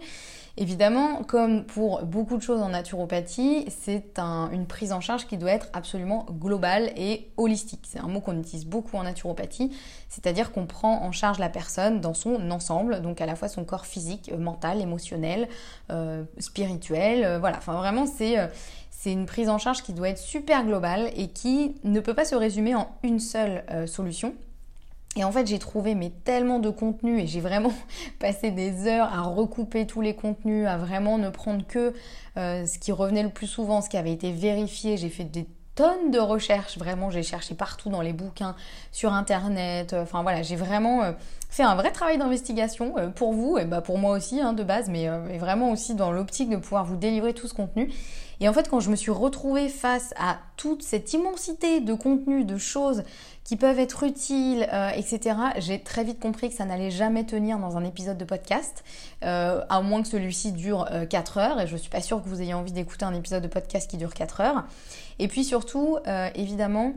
Évidemment, 0.59 1.21
comme 1.21 1.65
pour 1.65 2.01
beaucoup 2.01 2.35
de 2.35 2.41
choses 2.41 2.63
en 2.63 2.69
naturopathie, 2.69 3.65
c'est 3.69 4.17
une 4.17 4.65
prise 4.65 4.91
en 4.91 5.01
charge 5.01 5.27
qui 5.27 5.37
doit 5.37 5.51
être 5.51 5.67
absolument 5.71 6.25
globale 6.31 6.91
et 6.95 7.29
holistique. 7.37 7.85
C'est 7.87 7.99
un 7.99 8.07
mot 8.07 8.21
qu'on 8.21 8.39
utilise 8.39 8.65
beaucoup 8.65 8.97
en 8.97 9.03
naturopathie, 9.03 9.71
c'est-à-dire 10.09 10.51
qu'on 10.51 10.65
prend 10.65 11.03
en 11.03 11.11
charge 11.11 11.37
la 11.37 11.49
personne 11.49 12.01
dans 12.01 12.15
son 12.15 12.49
ensemble, 12.49 13.03
donc 13.03 13.21
à 13.21 13.27
la 13.27 13.35
fois 13.35 13.49
son 13.49 13.65
corps 13.65 13.85
physique, 13.85 14.31
euh, 14.33 14.37
mental, 14.37 14.81
émotionnel, 14.81 15.47
euh, 15.91 16.23
spirituel, 16.39 17.37
voilà. 17.39 17.59
Enfin 17.67 17.77
vraiment, 17.77 18.05
c'est 18.05 18.37
c'est 18.89 19.11
une 19.11 19.25
prise 19.25 19.49
en 19.49 19.57
charge 19.57 19.83
qui 19.83 19.93
doit 19.93 20.09
être 20.09 20.17
super 20.17 20.65
globale 20.65 21.11
et 21.15 21.27
qui 21.27 21.75
ne 21.83 21.99
peut 21.99 22.13
pas 22.13 22.25
se 22.25 22.35
résumer 22.35 22.75
en 22.75 22.89
une 23.03 23.19
seule 23.19 23.63
solution. 23.87 24.33
Et 25.17 25.23
en 25.23 25.31
fait, 25.31 25.47
j'ai 25.47 25.57
trouvé 25.57 25.95
mais 25.95 26.11
tellement 26.23 26.59
de 26.59 26.69
contenu 26.69 27.19
et 27.19 27.25
j'ai 27.25 27.39
vraiment 27.39 27.73
passé 28.19 28.51
des 28.51 28.87
heures 28.87 29.11
à 29.11 29.21
recouper 29.23 29.87
tous 29.87 29.99
les 29.99 30.15
contenus, 30.15 30.67
à 30.67 30.77
vraiment 30.77 31.17
ne 31.17 31.29
prendre 31.29 31.65
que 31.65 31.93
euh, 32.37 32.65
ce 32.67 32.77
qui 32.77 32.91
revenait 32.91 33.23
le 33.23 33.29
plus 33.29 33.47
souvent, 33.47 33.81
ce 33.81 33.89
qui 33.89 33.97
avait 33.97 34.13
été 34.13 34.31
vérifié. 34.31 34.95
J'ai 34.95 35.09
fait 35.09 35.23
des 35.23 35.47
tonnes 35.77 36.11
de 36.11 36.19
recherches, 36.19 36.77
vraiment, 36.77 37.11
j'ai 37.11 37.23
cherché 37.23 37.55
partout 37.55 37.89
dans 37.89 38.01
les 38.01 38.11
bouquins, 38.11 38.55
sur 38.91 39.13
internet. 39.13 39.93
Euh, 39.93 40.03
enfin 40.03 40.23
voilà, 40.23 40.41
j'ai 40.41 40.55
vraiment 40.55 41.03
euh, 41.03 41.11
fait 41.49 41.63
un 41.63 41.75
vrai 41.75 41.91
travail 41.91 42.17
d'investigation 42.17 42.95
pour 43.15 43.33
vous 43.33 43.57
et 43.57 43.65
bah 43.65 43.81
pour 43.81 43.97
moi 43.97 44.17
aussi 44.17 44.41
hein, 44.41 44.53
de 44.53 44.63
base, 44.63 44.89
mais 44.89 45.07
vraiment 45.37 45.71
aussi 45.71 45.95
dans 45.95 46.11
l'optique 46.11 46.49
de 46.49 46.57
pouvoir 46.57 46.83
vous 46.83 46.97
délivrer 46.97 47.33
tout 47.33 47.47
ce 47.47 47.53
contenu. 47.53 47.93
Et 48.39 48.47
en 48.47 48.53
fait, 48.53 48.69
quand 48.69 48.79
je 48.79 48.89
me 48.89 48.95
suis 48.95 49.11
retrouvée 49.11 49.69
face 49.69 50.13
à 50.17 50.37
toute 50.57 50.83
cette 50.83 51.11
immensité 51.13 51.81
de 51.81 51.93
contenu, 51.93 52.45
de 52.45 52.57
choses 52.57 53.03
qui 53.43 53.55
peuvent 53.55 53.79
être 53.79 54.03
utiles, 54.03 54.67
euh, 54.73 54.89
etc., 54.89 55.35
j'ai 55.57 55.79
très 55.79 56.03
vite 56.03 56.19
compris 56.19 56.49
que 56.49 56.55
ça 56.55 56.65
n'allait 56.65 56.91
jamais 56.91 57.25
tenir 57.25 57.57
dans 57.59 57.77
un 57.77 57.83
épisode 57.83 58.17
de 58.17 58.25
podcast, 58.25 58.83
euh, 59.23 59.61
à 59.69 59.81
moins 59.81 60.01
que 60.01 60.07
celui-ci 60.07 60.51
dure 60.51 60.87
4 61.09 61.37
euh, 61.37 61.41
heures, 61.41 61.61
et 61.61 61.67
je 61.67 61.77
suis 61.77 61.89
pas 61.89 62.01
sûre 62.01 62.21
que 62.21 62.27
vous 62.27 62.41
ayez 62.41 62.53
envie 62.53 62.73
d'écouter 62.73 63.05
un 63.05 63.13
épisode 63.13 63.41
de 63.41 63.47
podcast 63.47 63.89
qui 63.89 63.97
dure 63.97 64.13
4 64.13 64.41
heures. 64.41 64.65
Et 65.19 65.27
puis 65.27 65.43
surtout, 65.43 65.97
évidemment, 66.35 66.93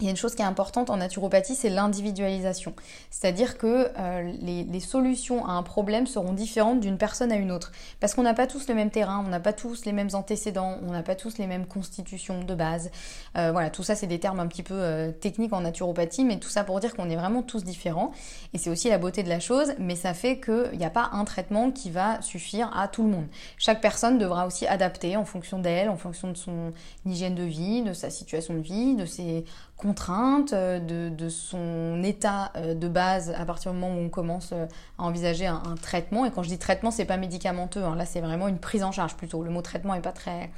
il 0.00 0.06
y 0.06 0.08
a 0.08 0.10
une 0.10 0.16
chose 0.16 0.34
qui 0.34 0.42
est 0.42 0.46
importante 0.46 0.90
en 0.90 0.96
naturopathie, 0.96 1.54
c'est 1.54 1.68
l'individualisation. 1.68 2.74
C'est-à-dire 3.10 3.56
que 3.56 3.88
euh, 3.96 4.32
les, 4.40 4.80
solutions 4.80 5.46
à 5.46 5.52
un 5.52 5.62
problème 5.62 6.08
seront 6.08 6.32
différentes 6.32 6.80
d'une 6.80 6.98
personne 6.98 7.30
à 7.30 7.36
une 7.36 7.52
autre. 7.52 7.70
Parce 8.00 8.14
qu'on 8.14 8.24
n'a 8.24 8.34
pas 8.34 8.48
tous 8.48 8.68
le 8.68 8.74
même 8.74 8.90
terrain, 8.90 9.22
on 9.24 9.28
n'a 9.28 9.38
pas 9.38 9.52
tous 9.52 9.84
les 9.84 9.92
mêmes 9.92 10.08
antécédents, 10.14 10.78
on 10.84 10.90
n'a 10.90 11.04
pas 11.04 11.14
tous 11.14 11.38
les 11.38 11.46
mêmes 11.46 11.66
constitutions 11.66 12.42
de 12.42 12.54
base. 12.54 12.90
Euh, 13.38 13.52
voilà, 13.52 13.70
tout 13.70 13.84
ça, 13.84 13.94
c'est 13.94 14.08
des 14.08 14.18
termes 14.18 14.40
un 14.40 14.48
petit 14.48 14.64
peu 14.64 14.74
euh, 14.74 15.12
techniques 15.12 15.52
en 15.52 15.60
naturopathie, 15.60 16.24
mais 16.24 16.38
tout 16.40 16.48
ça 16.48 16.64
pour 16.64 16.80
dire 16.80 16.96
qu'on 16.96 17.08
est 17.08 17.16
vraiment 17.16 17.42
tous 17.42 17.62
différents. 17.62 18.10
Et 18.54 18.58
c'est 18.58 18.70
aussi 18.70 18.88
la 18.88 18.98
beauté 18.98 19.22
de 19.22 19.28
la 19.28 19.38
chose, 19.38 19.72
mais 19.78 19.94
ça 19.94 20.14
fait 20.14 20.40
qu'il 20.40 20.78
n'y 20.78 20.84
a 20.84 20.90
pas 20.90 21.10
un 21.12 21.24
traitement 21.24 21.70
qui 21.70 21.90
va 21.90 22.20
suffire 22.22 22.76
à 22.76 22.88
tout 22.88 23.04
le 23.04 23.10
monde. 23.10 23.26
Chaque 23.56 23.80
personne 23.80 24.18
devra 24.18 24.48
aussi 24.48 24.66
adapter 24.66 25.16
en 25.16 25.24
fonction 25.24 25.60
d'elle, 25.60 25.88
en 25.88 25.96
fonction 25.96 26.28
de 26.28 26.36
son 26.36 26.72
hygiène 27.06 27.36
de 27.36 27.44
vie, 27.44 27.82
de 27.82 27.92
sa 27.92 28.10
situation 28.10 28.54
de 28.54 28.62
vie, 28.62 28.96
de 28.96 29.06
ses 29.06 29.44
contrainte, 29.82 30.52
euh, 30.52 30.78
de, 30.78 31.28
son 31.28 32.02
état 32.04 32.52
euh, 32.56 32.74
de 32.74 32.88
base 32.88 33.34
à 33.36 33.44
partir 33.44 33.72
du 33.72 33.78
moment 33.78 33.94
où 33.94 33.98
on 33.98 34.08
commence 34.08 34.50
euh, 34.52 34.66
à 34.98 35.02
envisager 35.02 35.46
un, 35.46 35.60
traitement. 35.80 36.24
Et 36.24 36.30
quand 36.30 36.42
je 36.44 36.48
dis 36.48 36.58
traitement, 36.58 36.92
c'est 36.92 37.04
pas 37.04 37.16
médicamenteux, 37.16 37.82
hein. 37.82 37.96
là 37.96 38.06
c'est 38.06 38.20
vraiment 38.20 38.46
une 38.46 38.58
prise 38.58 38.84
en 38.84 38.92
charge 38.92 39.16
plutôt. 39.16 39.42
Le 39.42 39.50
mot 39.50 39.60
traitement 39.60 39.94
est 39.94 40.00
pas 40.00 40.12
très 40.12 40.50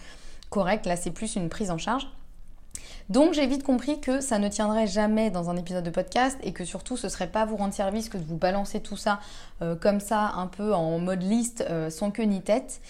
correct, 0.50 0.84
là 0.84 0.96
c'est 0.96 1.10
plus 1.10 1.36
une 1.36 1.48
prise 1.48 1.70
en 1.70 1.78
charge. 1.78 2.06
Donc 3.08 3.34
j'ai 3.34 3.46
vite 3.46 3.62
compris 3.62 4.00
que 4.00 4.20
ça 4.20 4.38
ne 4.38 4.48
tiendrait 4.48 4.86
jamais 4.86 5.30
dans 5.30 5.50
un 5.50 5.56
épisode 5.56 5.84
de 5.84 5.90
podcast 5.90 6.38
et 6.42 6.52
que 6.52 6.64
surtout 6.64 6.96
ce 6.96 7.08
serait 7.08 7.26
pas 7.26 7.44
vous 7.44 7.56
rendre 7.56 7.74
service 7.74 8.08
que 8.08 8.16
de 8.16 8.24
vous 8.24 8.38
balancer 8.38 8.80
tout 8.80 8.96
ça 8.96 9.20
comme 9.82 10.00
ça 10.00 10.32
un 10.36 10.46
peu 10.46 10.72
en 10.72 10.98
mode 10.98 11.22
liste 11.22 11.66
sans 11.90 12.10
queue 12.10 12.22
ni 12.22 12.40
tête. 12.40 12.80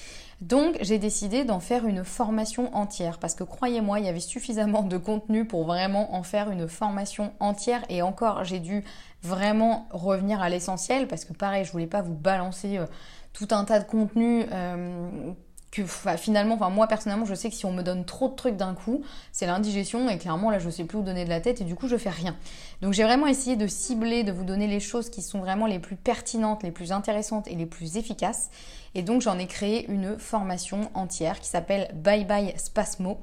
Donc 0.45 0.77
j'ai 0.83 0.99
décidé 0.99 1.45
d'en 1.45 1.59
faire 1.59 1.87
une 1.87 2.05
formation 2.05 2.75
entière. 2.77 3.19
Parce 3.19 3.35
que 3.35 3.45
croyez-moi, 3.45 3.99
il 3.99 4.05
y 4.05 4.09
avait 4.09 4.21
suffisamment 4.21 4.83
de 4.83 4.99
contenu 4.99 5.47
pour 5.47 5.65
vraiment 5.65 6.15
en 6.15 6.23
faire 6.23 6.51
une 6.51 6.69
formation 6.69 7.33
entière. 7.41 7.83
Et 7.89 8.03
encore 8.03 8.45
j'ai 8.45 8.59
dû 8.61 8.85
vraiment 9.23 9.89
revenir 9.91 10.43
à 10.43 10.51
l'essentiel. 10.51 11.09
Parce 11.09 11.25
que 11.25 11.33
pareil, 11.33 11.65
je 11.65 11.73
voulais 11.73 11.87
pas 11.87 12.03
vous 12.03 12.13
balancer 12.13 12.77
euh, 12.77 12.85
tout 13.33 13.49
un 13.53 13.65
tas 13.65 13.81
de 13.81 13.87
contenu 13.87 14.45
euh, 14.53 15.33
que 15.75 15.83
finalement, 16.17 16.57
moi 16.71 16.87
personnellement, 16.87 17.25
je 17.25 17.35
sais 17.35 17.51
que 17.51 17.57
si 17.57 17.67
on 17.67 17.73
me 17.73 17.83
donne 17.83 18.05
trop 18.05 18.29
de 18.29 18.35
trucs 18.35 18.57
d'un 18.57 18.75
coup, 18.75 19.03
c'est 19.33 19.47
l'indigestion 19.47 20.09
et 20.09 20.19
clairement 20.19 20.51
là 20.51 20.61
je 20.61 20.71
sais 20.71 20.85
plus 20.85 20.99
où 20.99 21.03
donner 21.03 21.25
de 21.25 21.31
la 21.31 21.41
tête 21.41 21.61
et 21.61 21.65
du 21.65 21.75
coup 21.75 21.89
je 21.89 21.97
fais 21.97 22.11
rien. 22.11 22.37
Donc 22.81 22.93
j'ai 22.93 23.03
vraiment 23.03 23.27
essayé 23.27 23.57
de 23.57 23.67
cibler, 23.67 24.23
de 24.23 24.31
vous 24.31 24.45
donner 24.45 24.69
les 24.69 24.79
choses 24.79 25.11
qui 25.11 25.21
sont 25.21 25.41
vraiment 25.41 25.67
les 25.67 25.81
plus 25.81 25.97
pertinentes, 25.97 26.63
les 26.63 26.71
plus 26.71 26.93
intéressantes 26.93 27.49
et 27.49 27.57
les 27.57 27.67
plus 27.67 27.97
efficaces. 27.97 28.51
Et 28.95 29.03
donc 29.03 29.21
j'en 29.21 29.37
ai 29.39 29.47
créé 29.47 29.91
une 29.91 30.17
formation 30.17 30.91
entière 30.95 31.41
qui 31.41 31.49
s'appelle 31.49 31.91
Bye 31.95 32.25
Bye 32.25 32.55
Spasmo. 32.57 33.19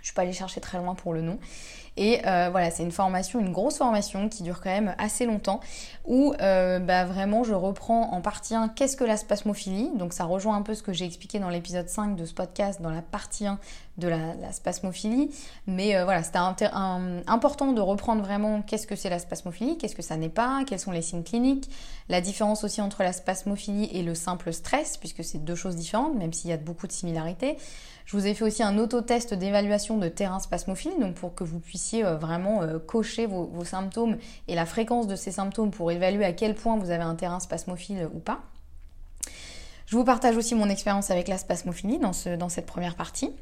Je 0.00 0.06
suis 0.06 0.14
pas 0.14 0.22
allée 0.22 0.32
chercher 0.32 0.60
très 0.60 0.78
loin 0.78 0.94
pour 0.94 1.12
le 1.12 1.20
nom. 1.20 1.38
Et 1.96 2.20
euh, 2.26 2.48
voilà, 2.50 2.70
c'est 2.70 2.82
une 2.82 2.92
formation, 2.92 3.40
une 3.40 3.52
grosse 3.52 3.78
formation 3.78 4.28
qui 4.28 4.42
dure 4.42 4.60
quand 4.60 4.70
même 4.70 4.94
assez 4.98 5.24
longtemps, 5.24 5.60
où 6.04 6.34
euh, 6.40 6.78
bah, 6.78 7.04
vraiment 7.04 7.42
je 7.42 7.54
reprends 7.54 8.12
en 8.12 8.20
partie 8.20 8.54
1 8.54 8.68
qu'est-ce 8.68 8.96
que 8.96 9.04
la 9.04 9.16
spasmophilie. 9.16 9.90
Donc 9.94 10.12
ça 10.12 10.24
rejoint 10.24 10.56
un 10.56 10.62
peu 10.62 10.74
ce 10.74 10.82
que 10.82 10.92
j'ai 10.92 11.06
expliqué 11.06 11.38
dans 11.38 11.48
l'épisode 11.48 11.88
5 11.88 12.16
de 12.16 12.24
ce 12.24 12.34
podcast, 12.34 12.82
dans 12.82 12.90
la 12.90 13.02
partie 13.02 13.46
1 13.46 13.58
de 13.96 14.08
la, 14.08 14.52
spasmophilie. 14.52 15.30
Mais 15.66 15.96
euh, 15.96 16.04
voilà, 16.04 16.22
c'était 16.22 16.38
important 17.26 17.72
de 17.72 17.80
reprendre 17.80 18.22
vraiment 18.22 18.60
qu'est-ce 18.60 18.86
que 18.86 18.96
c'est 18.96 19.08
la 19.10 19.18
spasmophilie, 19.18 19.78
qu'est-ce 19.78 19.96
que 19.96 20.02
ça 20.02 20.16
n'est 20.16 20.28
pas, 20.28 20.64
quels 20.66 20.80
sont 20.80 20.92
les 20.92 21.02
signes 21.02 21.22
cliniques, 21.24 21.70
la 22.08 22.20
différence 22.20 22.62
aussi 22.62 22.82
entre 22.82 23.02
la 23.02 23.12
spasmophilie 23.12 23.88
et 23.92 24.02
le 24.02 24.14
simple 24.14 24.52
stress, 24.52 24.98
puisque 24.98 25.24
c'est 25.24 25.38
deux 25.38 25.54
choses 25.54 25.76
différentes, 25.76 26.14
même 26.14 26.32
s'il 26.32 26.50
y 26.50 26.52
a 26.52 26.58
beaucoup 26.58 26.86
de 26.86 26.92
similarités. 26.92 27.56
Je 28.06 28.16
vous 28.16 28.26
ai 28.26 28.34
fait 28.34 28.44
aussi 28.44 28.62
un 28.62 28.78
autotest 28.78 29.34
d'évaluation 29.34 29.98
de 29.98 30.08
terrain 30.08 30.38
spasmophile, 30.38 30.92
donc 31.00 31.14
pour 31.14 31.34
que 31.34 31.42
vous 31.42 31.58
puissiez 31.58 32.04
euh, 32.04 32.16
vraiment 32.16 32.62
euh, 32.62 32.78
cocher 32.78 33.26
vos, 33.26 33.64
symptômes 33.64 34.16
et 34.46 34.54
la 34.54 34.64
fréquence 34.64 35.08
de 35.08 35.16
ces 35.16 35.32
symptômes 35.32 35.72
pour 35.72 35.90
évaluer 35.90 36.24
à 36.24 36.32
quel 36.32 36.54
point 36.54 36.76
vous 36.76 36.90
avez 36.90 37.02
un 37.02 37.16
terrain 37.16 37.40
spasmophile 37.40 38.08
ou 38.14 38.20
pas. 38.20 38.42
Je 39.86 39.96
vous 39.96 40.04
partage 40.04 40.36
aussi 40.36 40.54
mon 40.54 40.68
expérience 40.68 41.10
avec 41.10 41.26
la 41.26 41.36
spasmophilie 41.36 41.98
dans, 41.98 42.12
dans 42.38 42.48
cette 42.48 42.66
première 42.66 42.94
partie. 42.94 43.32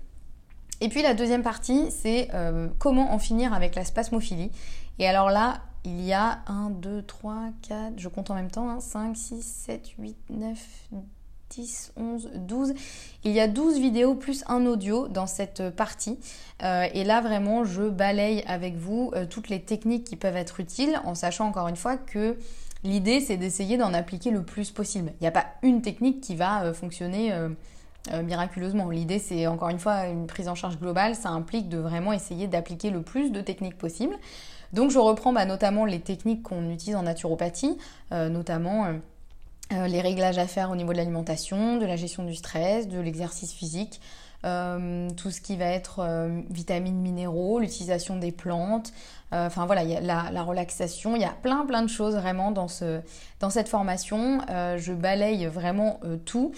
Et 0.80 0.88
puis 0.88 1.02
la 1.02 1.14
deuxième 1.14 1.42
partie, 1.42 1.90
c'est 1.90 2.28
euh, 2.35 2.68
comment 2.78 3.12
en 3.12 3.18
finir 3.18 3.52
avec 3.52 3.75
la 3.75 3.85
spasmophilie. 3.85 4.50
Et 4.99 5.06
alors 5.06 5.28
là, 5.30 5.61
il 5.85 6.00
y 6.02 6.14
a 6.14 6.40
1, 6.47 6.71
2, 6.71 7.02
3, 7.02 7.50
4, 7.68 7.94
je 7.99 8.09
compte 8.09 8.30
en 8.30 8.35
même 8.35 8.50
temps, 8.50 8.80
5, 8.80 9.14
6, 9.14 9.42
7, 9.42 9.88
8, 9.99 10.16
9, 10.30 10.59
10, 11.56 11.92
11, 11.96 12.30
12. 12.34 12.75
Il 13.25 13.32
y 13.32 13.40
a 13.40 13.49
12 13.49 13.78
vidéos 13.78 14.14
plus 14.14 14.44
un 14.49 14.66
audio 14.66 15.08
dans 15.08 15.26
cette 15.26 15.70
partie. 15.70 16.18
Euh, 16.62 16.87
et 16.92 17.04
là, 17.04 17.20
vraiment, 17.20 17.64
je 17.64 17.82
balaye 17.82 18.42
avec 18.46 18.76
vous 18.76 19.12
euh, 19.14 19.26
toutes 19.26 19.49
les 19.49 19.61
techniques 19.61 20.04
qui 20.04 20.16
peuvent 20.16 20.37
être 20.37 20.61
utiles 20.61 21.00
en 21.04 21.14
sachant 21.14 21.46
encore 21.46 21.68
une 21.68 21.76
fois 21.76 21.96
que 21.96 22.37
l'idée, 22.82 23.20
c'est 23.20 23.37
d'essayer 23.37 23.76
d'en 23.76 23.94
appliquer 23.94 24.30
le 24.30 24.42
plus 24.42 24.70
possible. 24.70 25.12
Il 25.20 25.23
n'y 25.23 25.28
a 25.28 25.32
pas 25.32 25.46
une 25.62 25.80
technique 25.82 26.20
qui 26.20 26.34
va 26.34 26.64
euh, 26.64 26.75
fonctionner 26.75 27.32
miraculeusement. 28.23 28.90
L'idée, 28.90 29.18
c'est 29.18 29.46
encore 29.46 29.70
une 29.70 29.78
fois 29.78 30.08
une 30.08 30.26
prise 30.26 30.49
en 30.49 30.54
charge 30.54 30.78
globale. 30.78 31.14
Ça 31.14 31.30
implique 31.30 31.70
de 31.70 31.78
vraiment 31.78 32.12
essayer 32.12 32.46
d'appliquer 32.46 32.90
le 32.90 33.00
plus 33.00 33.30
de 33.30 33.40
techniques 33.40 33.78
possibles. 33.78 34.16
Donc, 34.75 34.90
je 34.90 34.99
reprends 34.99 35.32
bah, 35.32 35.46
notamment 35.46 35.87
les 35.87 36.00
techniques 36.00 36.42
qu'on 36.42 36.68
utilise 36.68 36.96
en 36.96 37.04
naturopathie, 37.04 37.78
notamment 38.11 38.92
euh, 39.73 39.87
les 39.87 40.00
réglages 40.02 40.38
à 40.38 40.47
faire 40.47 40.71
au 40.71 40.76
niveau 40.76 40.92
de 40.92 40.99
l'alimentation, 40.99 41.78
de 41.78 41.87
la 41.87 41.97
gestion 41.97 42.25
du 42.25 42.35
stress, 42.35 42.87
de 42.87 43.00
l'exercice 43.00 43.52
physique, 43.52 44.00
euh, 44.44 45.09
tout 45.16 45.30
ce 45.30 45.40
qui 45.40 45.56
va 45.56 45.64
être 45.64 46.00
euh, 46.00 46.42
vitamines, 46.50 47.00
minéraux, 47.00 47.61
l'utilisation 47.61 48.16
des 48.16 48.30
plantes, 48.30 48.92
enfin 49.33 49.66
voilà, 49.66 49.83
il 49.83 49.90
y 49.90 49.97
a 49.97 50.00
la, 50.00 50.42
relaxation, 50.42 51.16
il 51.16 51.23
y 51.23 51.25
a 51.25 51.35
plein 51.42 51.66
plein 51.66 51.83
de 51.83 51.88
choses 51.88 52.14
vraiment 52.14 52.52
dans, 52.52 52.68
ce, 52.68 53.00
dans 53.40 53.50
cette 53.50 53.68
formation. 53.68 54.42
je 54.49 54.92
balaye 54.92 55.47
vraiment 55.47 55.99
tout 56.25 56.52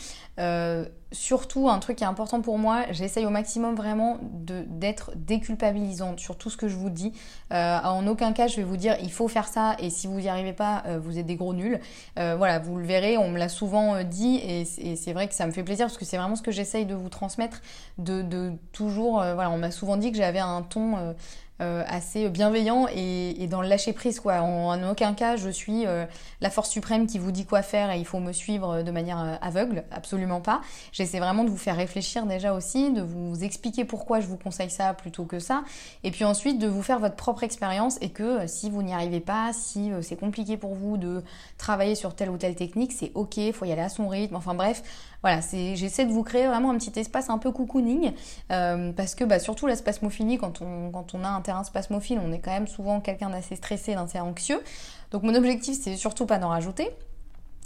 surtout, 1.12 1.68
un 1.68 1.78
truc 1.78 1.96
qui 1.96 2.04
est 2.04 2.06
important 2.06 2.40
pour 2.40 2.58
moi, 2.58 2.84
j'essaye 2.90 3.26
au 3.26 3.30
maximum 3.30 3.74
vraiment 3.74 4.18
d'être 4.22 5.12
déculpabilisante 5.14 6.18
sur 6.18 6.36
tout 6.36 6.50
ce 6.50 6.56
que 6.56 6.68
je 6.68 6.76
vous 6.76 6.90
dis. 6.90 7.12
Euh, 7.52 7.78
en 7.84 8.06
aucun 8.06 8.32
cas, 8.32 8.48
je 8.48 8.56
vais 8.56 8.64
vous 8.64 8.76
dire 8.76 8.96
il 9.00 9.12
faut 9.12 9.28
faire 9.28 9.46
ça 9.46 9.76
et 9.78 9.90
si 9.90 10.06
vous 10.06 10.20
n'y 10.20 10.28
arrivez 10.28 10.52
pas, 10.52 10.82
euh, 10.86 10.98
vous 10.98 11.18
êtes 11.18 11.26
des 11.26 11.36
gros 11.36 11.54
nuls. 11.54 11.80
Euh, 12.18 12.34
voilà, 12.36 12.58
vous 12.58 12.76
le 12.76 12.84
verrez, 12.84 13.16
on 13.16 13.30
me 13.30 13.38
l'a 13.38 13.48
souvent 13.48 14.02
dit 14.02 14.36
et, 14.36 14.64
c'est 14.64 15.12
vrai 15.12 15.28
que 15.28 15.34
ça 15.34 15.46
me 15.46 15.52
fait 15.52 15.62
plaisir 15.62 15.86
parce 15.86 15.98
que 15.98 16.04
c'est 16.04 16.16
vraiment 16.16 16.36
ce 16.36 16.42
que 16.42 16.50
j'essaye 16.50 16.86
de 16.86 16.94
vous 16.94 17.08
transmettre, 17.08 17.60
de, 17.98 18.52
toujours, 18.72 19.14
voilà, 19.14 19.50
on 19.50 19.58
m'a 19.58 19.70
souvent 19.70 19.96
dit 19.96 20.10
que 20.10 20.18
j'avais 20.18 20.38
un 20.38 20.62
ton 20.62 21.14
euh, 21.62 21.82
assez 21.88 22.28
bienveillant 22.28 22.86
et, 22.94 23.46
dans 23.48 23.62
le 23.62 23.68
lâcher 23.68 23.94
prise 23.94 24.20
quoi. 24.20 24.42
En, 24.42 24.90
aucun 24.90 25.14
cas 25.14 25.36
je 25.36 25.48
suis 25.48 25.86
euh, 25.86 26.04
la 26.42 26.50
force 26.50 26.68
suprême 26.68 27.06
qui 27.06 27.18
vous 27.18 27.30
dit 27.30 27.46
quoi 27.46 27.62
faire 27.62 27.90
et 27.92 27.98
il 27.98 28.04
faut 28.04 28.18
me 28.18 28.32
suivre 28.32 28.82
de 28.82 28.90
manière 28.90 29.18
euh, 29.18 29.36
aveugle, 29.40 29.84
absolument 29.90 30.42
pas. 30.42 30.60
J'essaie 30.92 31.18
vraiment 31.18 31.44
de 31.44 31.48
vous 31.48 31.56
faire 31.56 31.76
réfléchir 31.76 32.26
déjà 32.26 32.52
aussi, 32.52 32.92
de 32.92 33.00
vous 33.00 33.42
expliquer 33.42 33.86
pourquoi 33.86 34.20
je 34.20 34.26
vous 34.26 34.36
conseille 34.36 34.68
ça 34.68 34.92
plutôt 34.92 35.24
que 35.24 35.38
ça, 35.38 35.64
et 36.04 36.10
puis 36.10 36.24
ensuite 36.24 36.58
de 36.58 36.66
vous 36.66 36.82
faire 36.82 36.98
votre 36.98 37.16
propre 37.16 37.42
expérience 37.42 37.96
et 38.02 38.10
que 38.10 38.46
si 38.46 38.68
vous 38.68 38.82
n'y 38.82 38.92
arrivez 38.92 39.20
pas, 39.20 39.52
si 39.54 39.90
c'est 40.02 40.16
compliqué 40.16 40.58
pour 40.58 40.74
vous 40.74 40.98
de 40.98 41.22
travailler 41.56 41.94
sur 41.94 42.14
telle 42.14 42.28
ou 42.28 42.36
telle 42.36 42.54
technique, 42.54 42.92
c'est 42.92 43.12
ok, 43.14 43.40
faut 43.54 43.64
y 43.64 43.72
aller 43.72 43.80
à 43.80 43.88
son 43.88 44.08
rythme. 44.08 44.36
Enfin 44.36 44.52
bref, 44.52 44.82
voilà, 45.22 45.40
j'essaie 45.74 46.04
de 46.04 46.12
vous 46.12 46.22
créer 46.22 46.46
vraiment 46.46 46.70
un 46.70 46.76
petit 46.76 47.00
espace 47.00 47.30
un 47.30 47.38
peu 47.38 47.50
cocooning 47.50 48.12
parce 48.48 49.14
que 49.14 49.24
bah, 49.24 49.38
surtout 49.38 49.66
la 49.66 49.76
spasmophilie 49.76 50.36
quand 50.36 50.60
on 50.60 50.90
quand 50.90 51.14
on 51.14 51.24
a 51.24 51.28
un 51.28 51.40
spasmophile, 51.64 52.20
on 52.24 52.32
est 52.32 52.38
quand 52.38 52.52
même 52.52 52.68
souvent 52.68 53.00
quelqu'un 53.00 53.30
d'assez 53.30 53.56
stressé, 53.56 53.94
d'assez 53.94 54.20
anxieux. 54.20 54.62
Donc 55.10 55.22
mon 55.22 55.34
objectif, 55.34 55.78
c'est 55.80 55.96
surtout 55.96 56.26
pas 56.26 56.38
d'en 56.38 56.48
rajouter 56.48 56.90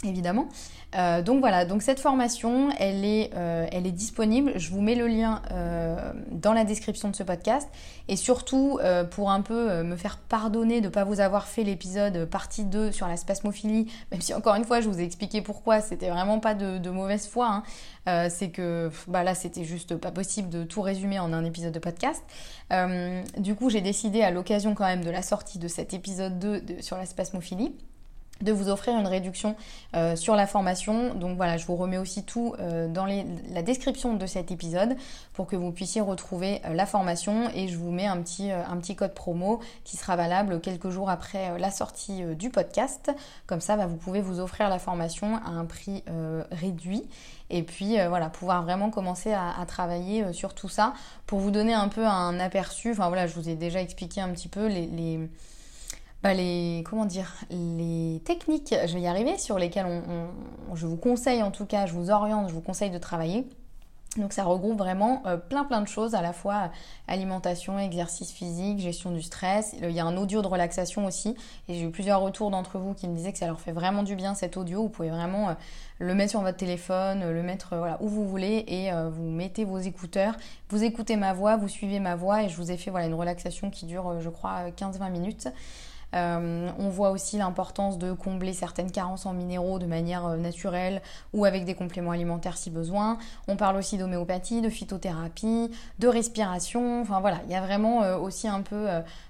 évidemment. 0.03 0.47
Euh, 0.95 1.21
donc 1.21 1.39
voilà, 1.39 1.65
donc 1.65 1.81
cette 1.81 1.99
formation, 1.99 2.69
elle 2.77 3.05
est, 3.05 3.31
euh, 3.35 3.65
elle 3.71 3.87
est 3.87 3.91
disponible. 3.91 4.53
Je 4.55 4.71
vous 4.71 4.81
mets 4.81 4.95
le 4.95 5.07
lien 5.07 5.41
euh, 5.51 6.11
dans 6.31 6.53
la 6.53 6.65
description 6.65 7.09
de 7.09 7.15
ce 7.15 7.23
podcast. 7.23 7.69
Et 8.07 8.15
surtout, 8.17 8.79
pour 9.11 9.31
un 9.31 9.41
peu 9.41 9.83
me 9.83 9.95
faire 9.95 10.17
pardonner 10.17 10.81
de 10.81 10.87
ne 10.87 10.91
pas 10.91 11.05
vous 11.05 11.21
avoir 11.21 11.47
fait 11.47 11.63
l'épisode 11.63 12.25
partie 12.25 12.65
2 12.65 12.91
sur 12.91 13.07
la 13.07 13.15
spasmophilie, 13.15 13.89
même 14.11 14.19
si 14.19 14.33
encore 14.33 14.55
une 14.55 14.65
fois, 14.65 14.81
je 14.81 14.89
vous 14.89 14.99
ai 14.99 15.03
expliqué 15.03 15.41
pourquoi, 15.41 15.79
c'était 15.79 16.09
vraiment 16.09 16.39
pas 16.39 16.53
de, 16.53 16.89
mauvaise 16.89 17.25
foi. 17.27 17.63
Hein. 18.05 18.29
C'est 18.29 18.49
que 18.49 18.89
bah 19.07 19.23
là, 19.23 19.33
c'était 19.33 19.63
juste 19.63 19.95
pas 19.95 20.11
possible 20.11 20.49
de 20.49 20.63
tout 20.63 20.81
résumer 20.81 21.19
en 21.19 21.31
un 21.31 21.45
épisode 21.45 21.73
de 21.73 21.79
podcast. 21.79 22.21
du 23.37 23.55
coup, 23.55 23.69
j'ai 23.69 23.81
décidé 23.81 24.23
à 24.23 24.31
l'occasion 24.31 24.75
quand 24.75 24.85
même 24.85 25.05
de 25.05 25.11
la 25.11 25.21
sortie 25.21 25.59
de 25.59 25.69
cet 25.69 25.93
épisode 25.93 26.37
2 26.37 26.81
sur 26.81 26.97
la 26.97 27.05
spasmophilie 27.05 27.73
de 28.41 28.51
vous 28.51 28.69
offrir 28.69 28.97
une 28.97 29.07
réduction 29.07 29.55
euh, 29.95 30.15
sur 30.15 30.35
la 30.35 30.47
formation. 30.47 31.13
Donc 31.13 31.37
voilà, 31.37 31.57
je 31.57 31.65
vous 31.65 31.75
remets 31.75 31.97
aussi 31.97 32.23
tout 32.23 32.55
euh, 32.59 32.87
dans 32.87 33.05
la 33.05 33.61
description 33.61 34.13
de 34.15 34.25
cet 34.25 34.51
épisode 34.51 34.95
pour 35.33 35.47
que 35.47 35.55
vous 35.55 35.71
puissiez 35.71 36.01
retrouver 36.01 36.61
euh, 36.65 36.73
la 36.73 36.85
formation 36.85 37.49
et 37.53 37.67
je 37.67 37.77
vous 37.77 37.91
mets 37.91 38.07
un 38.07 38.21
petit, 38.21 38.51
code 38.95 39.13
promo 39.13 39.59
qui 39.83 39.97
sera 39.97 40.15
valable 40.15 40.59
quelques 40.59 40.89
jours 40.89 41.09
après 41.09 41.57
la 41.59 41.71
sortie 41.71 42.23
du 42.35 42.49
podcast. 42.49 43.11
Comme 43.47 43.61
ça, 43.61 43.77
bah, 43.77 43.85
vous 43.85 43.95
pouvez 43.95 44.21
vous 44.21 44.39
offrir 44.39 44.69
la 44.69 44.79
formation 44.79 45.37
à 45.37 45.49
un 45.49 45.65
prix 45.65 46.03
réduit 46.51 47.03
et 47.49 47.63
puis 47.63 47.97
voilà, 48.07 48.29
pouvoir 48.29 48.63
vraiment 48.63 48.89
commencer 48.89 49.33
à, 49.33 49.63
travailler 49.65 50.33
sur 50.33 50.53
tout 50.53 50.69
ça 50.69 50.93
pour 51.25 51.39
vous 51.39 51.51
donner 51.51 51.73
un 51.73 51.87
peu 51.87 52.05
un 52.05 52.39
aperçu. 52.39 52.91
Enfin 52.91 53.07
voilà, 53.07 53.27
je 53.27 53.35
vous 53.35 53.49
ai 53.49 53.55
déjà 53.55 53.81
expliqué 53.81 54.19
un 54.19 54.29
petit 54.29 54.49
peu 54.49 54.67
les 54.67 55.29
bah, 56.23 56.33
les 56.35 56.83
comment 56.87 57.05
dire 57.05 57.33
les 57.49 58.21
techniques, 58.25 58.75
je 58.85 58.93
vais 58.93 59.01
y 59.01 59.07
arriver, 59.07 59.37
sur 59.39 59.57
lesquelles 59.57 59.87
on, 59.87 60.75
je 60.75 60.85
vous 60.85 60.97
conseille 60.97 61.41
en 61.41 61.51
tout 61.51 61.65
cas, 61.65 61.87
je 61.87 61.93
vous 61.93 62.11
oriente, 62.11 62.49
je 62.49 62.53
vous 62.53 62.61
conseille 62.61 62.91
de 62.91 62.99
travailler. 62.99 63.47
Donc 64.17 64.33
ça 64.33 64.43
regroupe 64.43 64.77
vraiment 64.77 65.23
euh, 65.25 65.37
plein 65.37 65.63
plein 65.63 65.81
de 65.81 65.87
choses, 65.87 66.15
à 66.15 66.21
la 66.21 66.33
fois 66.33 66.69
alimentation, 67.07 67.79
exercice 67.79 68.31
physique, 68.31 68.79
gestion 68.79 69.11
du 69.11 69.21
stress. 69.21 69.73
Il 69.81 69.89
y 69.91 70.01
a 70.01 70.05
un 70.05 70.17
audio 70.17 70.41
de 70.41 70.47
relaxation 70.47 71.05
aussi, 71.05 71.29
et 71.69 71.73
j'ai 71.73 71.85
eu 71.85 71.91
plusieurs 71.91 72.19
retours 72.19 72.51
d'entre 72.51 72.77
vous 72.77 72.93
qui 72.93 73.07
me 73.07 73.15
disaient 73.15 73.31
que 73.31 73.39
ça 73.39 73.47
leur 73.47 73.61
fait 73.61 73.71
vraiment 73.71 74.03
du 74.03 74.15
bien 74.15 74.35
cet 74.35 74.57
audio. 74.57 74.83
Vous 74.83 74.89
pouvez 74.89 75.09
vraiment 75.09 75.49
euh, 75.49 75.53
le 75.97 76.13
mettre 76.13 76.31
sur 76.31 76.41
votre 76.41 76.57
téléphone, 76.57 77.31
le 77.31 77.41
mettre 77.41 77.77
voilà, 77.77 77.97
où 78.01 78.09
vous 78.09 78.27
voulez, 78.27 78.65
et 78.67 78.91
euh, 78.91 79.09
vous 79.09 79.23
mettez 79.23 79.63
vos 79.63 79.79
écouteurs, 79.79 80.35
vous 80.69 80.83
écoutez 80.83 81.15
ma 81.15 81.31
voix, 81.33 81.55
vous 81.55 81.69
suivez 81.69 81.99
ma 81.99 82.15
voix, 82.15 82.43
et 82.43 82.49
je 82.49 82.57
vous 82.57 82.69
ai 82.69 82.77
fait 82.77 82.91
voilà, 82.91 83.07
une 83.07 83.15
relaxation 83.15 83.71
qui 83.71 83.85
dure, 83.85 84.19
je 84.19 84.29
crois, 84.29 84.69
15-20 84.77 85.09
minutes. 85.09 85.47
Euh, 86.13 86.69
on 86.77 86.89
voit 86.89 87.11
aussi 87.11 87.37
l'importance 87.37 87.97
de 87.97 88.11
combler 88.11 88.53
certaines 88.53 88.91
carences 88.91 89.25
en 89.25 89.33
minéraux 89.33 89.79
de 89.79 89.85
manière 89.85 90.25
euh, 90.25 90.37
naturelle 90.37 91.01
ou 91.33 91.45
avec 91.45 91.63
des 91.65 91.73
compléments 91.73 92.11
alimentaires 92.11 92.57
si 92.57 92.69
besoin. 92.69 93.17
On 93.47 93.55
parle 93.55 93.77
aussi 93.77 93.97
d'homéopathie, 93.97 94.61
de 94.61 94.69
phytothérapie, 94.69 95.71
de 95.99 96.07
respiration. 96.07 97.01
Enfin 97.01 97.21
voilà, 97.21 97.41
il 97.45 97.51
y 97.51 97.55
a 97.55 97.61
vraiment 97.61 98.03
euh, 98.03 98.17
aussi 98.17 98.47
un 98.47 98.61
peu 98.61 98.87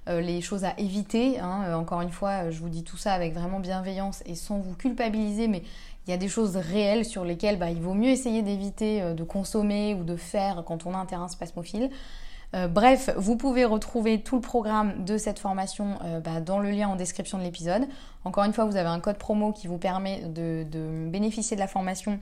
les 0.07 0.41
choses 0.41 0.65
à 0.65 0.73
éviter. 0.77 1.39
Hein. 1.39 1.75
Encore 1.75 2.01
une 2.01 2.11
fois, 2.11 2.49
je 2.49 2.59
vous 2.59 2.69
dis 2.69 2.83
tout 2.83 2.97
ça 2.97 3.13
avec 3.13 3.33
vraiment 3.33 3.59
bienveillance 3.59 4.23
et 4.25 4.35
sans 4.35 4.57
vous 4.57 4.73
culpabiliser, 4.73 5.47
mais 5.47 5.63
il 6.05 6.11
y 6.11 6.13
a 6.13 6.17
des 6.17 6.27
choses 6.27 6.57
réelles 6.57 7.05
sur 7.05 7.23
lesquelles 7.23 7.57
bah, 7.57 7.69
il 7.69 7.79
vaut 7.79 7.93
mieux 7.93 8.09
essayer 8.09 8.41
d'éviter 8.41 9.13
de 9.13 9.23
consommer 9.23 9.93
ou 9.93 10.03
de 10.03 10.15
faire 10.15 10.63
quand 10.65 10.85
on 10.85 10.93
a 10.93 10.97
un 10.97 11.05
terrain 11.05 11.27
spasmophile. 11.27 11.89
Euh, 12.53 12.67
bref, 12.67 13.09
vous 13.15 13.37
pouvez 13.37 13.65
retrouver 13.65 14.21
tout 14.21 14.35
le 14.35 14.41
programme 14.41 15.05
de 15.05 15.17
cette 15.17 15.39
formation 15.39 15.97
euh, 16.03 16.19
bah, 16.19 16.41
dans 16.41 16.59
le 16.59 16.69
lien 16.69 16.89
en 16.89 16.95
description 16.95 17.37
de 17.37 17.43
l'épisode. 17.43 17.87
Encore 18.25 18.43
une 18.43 18.53
fois, 18.53 18.65
vous 18.65 18.75
avez 18.75 18.89
un 18.89 18.99
code 18.99 19.17
promo 19.17 19.53
qui 19.53 19.67
vous 19.67 19.77
permet 19.77 20.23
de, 20.25 20.65
bénéficier 21.09 21.55
de 21.55 21.61
la 21.61 21.67
formation 21.67 22.19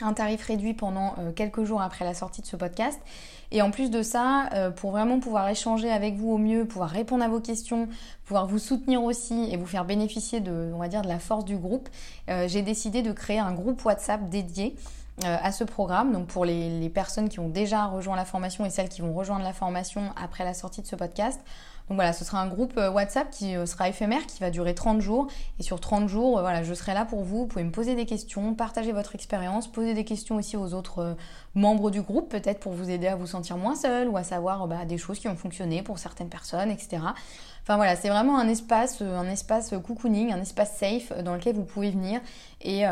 un 0.00 0.14
tarif 0.14 0.42
réduit 0.46 0.74
pendant 0.74 1.14
euh, 1.18 1.30
quelques 1.30 1.62
jours 1.62 1.80
après 1.80 2.04
la 2.04 2.12
sortie 2.12 2.40
de 2.40 2.46
ce 2.46 2.56
podcast. 2.56 2.98
Et 3.52 3.62
en 3.62 3.70
plus 3.70 3.90
de 3.90 4.02
ça, 4.02 4.48
pour 4.76 4.92
vraiment 4.92 5.20
pouvoir 5.20 5.46
échanger 5.50 5.90
avec 5.90 6.16
vous 6.16 6.32
au 6.32 6.38
mieux, 6.38 6.64
pouvoir 6.64 6.88
répondre 6.88 7.22
à 7.22 7.28
vos 7.28 7.38
questions, 7.38 7.86
pouvoir 8.24 8.46
vous 8.46 8.58
soutenir 8.58 9.04
aussi 9.04 9.46
et 9.52 9.58
vous 9.58 9.66
faire 9.66 9.84
bénéficier 9.84 10.40
de, 10.40 10.72
la 11.04 11.18
force 11.18 11.44
du 11.44 11.58
groupe, 11.58 11.90
j'ai 12.46 12.62
décidé 12.62 13.02
de 13.02 13.12
créer 13.12 13.38
un 13.38 13.52
groupe 13.52 13.84
WhatsApp 13.84 14.30
dédié 14.30 14.74
à 15.24 15.52
ce 15.52 15.64
programme. 15.64 16.12
Donc 16.12 16.26
pour 16.26 16.44
les, 16.44 16.88
personnes 16.88 17.28
qui 17.28 17.38
ont 17.38 17.48
déjà 17.48 17.86
rejoint 17.86 18.16
la 18.16 18.24
formation 18.24 18.64
et 18.64 18.70
celles 18.70 18.88
qui 18.88 19.02
vont 19.02 19.12
rejoindre 19.12 19.44
la 19.44 19.52
formation 19.52 20.10
après 20.16 20.44
la 20.44 20.54
sortie 20.54 20.82
de 20.82 20.86
ce 20.86 20.96
podcast. 20.96 21.40
Donc 21.88 21.96
voilà, 21.96 22.12
ce 22.12 22.24
sera 22.24 22.40
un 22.40 22.46
groupe 22.46 22.74
euh, 22.78 22.90
WhatsApp 22.90 23.28
qui 23.30 23.56
euh, 23.56 23.66
sera 23.66 23.88
éphémère, 23.88 24.24
qui 24.26 24.38
va 24.40 24.50
durer 24.50 24.74
30 24.74 25.00
jours. 25.00 25.26
Et 25.58 25.62
sur 25.62 25.80
30 25.80 26.08
jours, 26.08 26.40
voilà, 26.40 26.62
je 26.62 26.72
serai 26.74 26.94
là 26.94 27.04
pour 27.04 27.22
vous. 27.22 27.38
Vous 27.38 27.46
pouvez 27.46 27.64
me 27.64 27.72
poser 27.72 27.94
des 27.94 28.06
questions, 28.06 28.54
partager 28.54 28.92
votre 28.92 29.14
expérience, 29.14 29.70
poser 29.70 29.92
des 29.92 30.04
questions 30.04 30.36
aussi 30.36 30.56
aux 30.56 30.74
autres 30.74 31.16
membres 31.54 31.90
du 31.90 32.00
groupe, 32.00 32.30
peut-être 32.30 32.60
pour 32.60 32.72
vous 32.72 32.88
aider 32.88 33.08
à 33.08 33.16
vous 33.16 33.26
sentir 33.26 33.56
moins 33.56 33.74
seul 33.74 34.08
ou 34.08 34.16
à 34.16 34.22
savoir 34.22 34.68
bah, 34.68 34.84
des 34.84 34.96
choses 34.96 35.18
qui 35.18 35.28
ont 35.28 35.36
fonctionné 35.36 35.82
pour 35.82 35.98
certaines 35.98 36.28
personnes, 36.28 36.70
etc. 36.70 37.02
Enfin 37.62 37.76
voilà, 37.76 37.96
c'est 37.96 38.08
vraiment 38.08 38.38
un 38.38 38.48
espace, 38.48 39.02
un 39.02 39.28
espace 39.28 39.74
cocooning, 39.84 40.32
un 40.32 40.40
espace 40.40 40.76
safe 40.76 41.12
dans 41.22 41.34
lequel 41.34 41.56
vous 41.56 41.64
pouvez 41.64 41.90
venir 41.90 42.20
et 42.60 42.84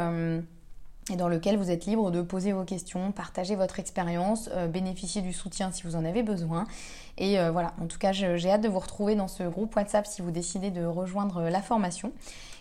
et 1.11 1.17
dans 1.17 1.29
lequel 1.29 1.57
vous 1.57 1.71
êtes 1.71 1.87
libre 1.87 2.11
de 2.11 2.23
poser 2.23 2.53
vos 2.53 2.65
questions, 2.65 3.13
partager 3.13 3.57
votre 3.57 3.79
expérience, 3.79 4.49
euh, 4.53 4.69
bénéficier 4.69 5.23
du 5.23 5.33
soutien 5.33 5.71
si 5.73 5.83
vous 5.83 5.97
en 5.97 6.05
avez 6.05 6.23
besoin. 6.23 6.65
Et 7.19 7.39
euh, 7.39 7.51
voilà, 7.51 7.75
en 7.81 7.87
tout 7.87 7.99
cas, 7.99 8.13
j'ai 8.13 8.51
hâte 8.51 8.63
de 8.63 8.69
vous 8.69 8.79
retrouver 8.79 9.15
dans 9.15 9.29
ce 9.29 9.43
groupe 9.43 9.75
WhatsApp 9.75 10.07
si 10.07 10.23
vous 10.23 10.31
décidez 10.31 10.71
de 10.71 10.85
rejoindre 10.85 11.39
euh, 11.39 11.51
la 11.51 11.63
formation. 11.63 12.13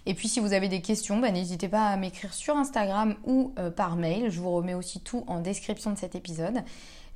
Et 0.05 0.13
puis 0.13 0.27
si 0.27 0.39
vous 0.39 0.53
avez 0.53 0.67
des 0.67 0.81
questions, 0.81 1.19
bah, 1.19 1.31
n'hésitez 1.31 1.67
pas 1.67 1.87
à 1.87 1.97
m'écrire 1.97 2.33
sur 2.33 2.55
Instagram 2.55 3.15
ou 3.25 3.53
par 3.75 3.95
mail. 3.95 4.31
Je 4.31 4.39
vous 4.39 4.49
remets 4.49 4.73
aussi 4.73 5.01
tout 5.01 5.23
en 5.27 5.39
description 5.39 5.91
de 5.91 5.97
cet 5.97 6.15
épisode. 6.15 6.63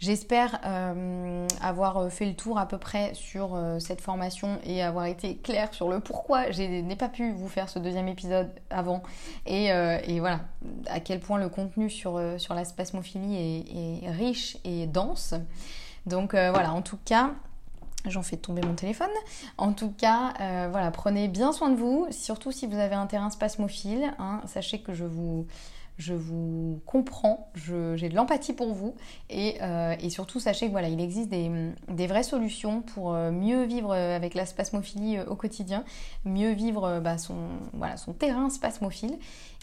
J'espère 0.04 0.60
euh, 0.66 1.48
avoir 1.62 1.96
euh, 1.96 2.10
fait 2.10 2.26
le 2.26 2.34
tour 2.34 2.60
à 2.60 2.68
peu 2.68 2.78
près 2.78 3.14
sur 3.14 3.56
euh, 3.56 3.80
cette 3.80 4.02
formation 4.02 4.60
et 4.66 4.84
avoir 4.84 5.06
été 5.06 5.38
claire 5.38 5.74
sur 5.74 5.88
le 5.90 6.02
pourquoi 6.02 6.52
je 6.52 6.62
n'ai 6.62 6.96
pas 6.98 7.08
pu 7.08 7.32
vous 7.32 7.48
faire 7.48 7.70
ce 7.70 7.80
deuxième 7.80 8.10
épisode 8.10 8.50
avant 8.70 9.02
et, 9.46 9.70
voilà 10.20 10.42
à 10.90 11.00
quel 11.00 11.22
point 11.22 11.40
le 11.40 11.48
contenu 11.48 11.90
sur, 11.90 12.22
sur 12.38 12.54
la 12.54 12.66
spasmophilie 12.66 14.04
est, 14.04 14.10
riche 14.10 14.58
et 14.66 14.88
dense. 14.88 15.36
Donc 16.06 16.34
voilà, 16.34 16.74
en 16.74 16.82
tout 16.82 17.00
cas, 17.06 17.32
J'en 18.06 18.22
fais 18.22 18.36
tomber 18.36 18.62
mon 18.62 18.74
téléphone. 18.74 19.08
En 19.58 19.72
tout 19.72 19.94
cas, 19.98 20.34
voilà, 20.70 20.92
prenez 20.92 21.30
bien 21.30 21.54
soin 21.54 21.70
de 21.70 21.78
vous, 21.78 22.06
surtout 22.12 22.52
si 22.52 22.68
vous 22.68 22.78
avez 22.78 22.96
un 22.96 23.08
terrain 23.08 23.30
spasmophile. 23.30 24.14
Hein. 24.20 24.42
sachez 24.46 24.82
que 24.82 24.94
je 24.94 25.06
vous, 25.06 25.48
je 25.98 26.14
vous 26.14 26.82
comprends, 26.86 27.52
j'ai 27.56 28.10
de 28.10 28.16
l'empathie 28.16 28.54
pour 28.54 28.74
vous 28.74 28.96
euh, 29.32 29.96
et, 30.00 30.10
surtout 30.10 30.40
sachez 30.40 30.68
que 30.68 30.72
voilà, 30.72 30.90
il 30.90 31.00
existe 31.00 31.30
des, 31.30 32.08
vraies 32.08 32.24
solutions 32.24 32.82
pour 32.82 33.14
euh, 33.14 33.32
mieux 33.32 33.64
vivre 33.64 33.94
avec 33.94 34.34
la 34.34 34.46
spasmophilie 34.46 35.18
euh, 35.18 35.26
au 35.26 35.36
quotidien, 35.36 35.84
mieux 36.26 36.52
vivre 36.52 37.00
bah, 37.00 37.18
son 37.18 38.14
terrain 38.18 38.50
spasmophile. 38.50 39.18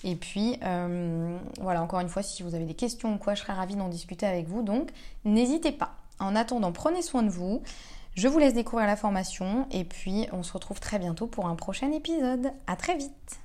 Et 0.04 0.16
puis 0.16 0.58
voilà, 1.60 1.82
encore 1.82 2.00
une 2.00 2.08
fois, 2.08 2.22
si 2.22 2.42
vous 2.42 2.54
avez 2.54 2.64
des 2.64 2.74
questions 2.74 3.14
ou 3.14 3.18
quoi, 3.18 3.34
je 3.34 3.42
serais 3.42 3.52
ravie 3.52 3.76
d'en 3.76 3.88
discuter 3.88 4.26
avec 4.26 4.48
vous. 4.48 4.62
Donc 4.62 4.90
n'hésitez 5.24 5.72
pas. 5.72 5.94
En 6.18 6.36
attendant, 6.36 6.72
prenez 6.72 7.02
soin 7.02 7.22
de 7.22 7.30
vous. 7.30 7.62
Je 8.14 8.28
vous 8.28 8.38
laisse 8.38 8.54
découvrir 8.54 8.86
la 8.86 8.96
formation 8.96 9.66
et 9.70 9.84
puis 9.84 10.26
on 10.32 10.42
se 10.42 10.52
retrouve 10.52 10.80
très 10.80 10.98
bientôt 10.98 11.26
pour 11.26 11.46
un 11.46 11.54
prochain 11.54 11.92
épisode. 11.92 12.52
À 12.66 12.76
très 12.76 12.96
vite 12.96 13.40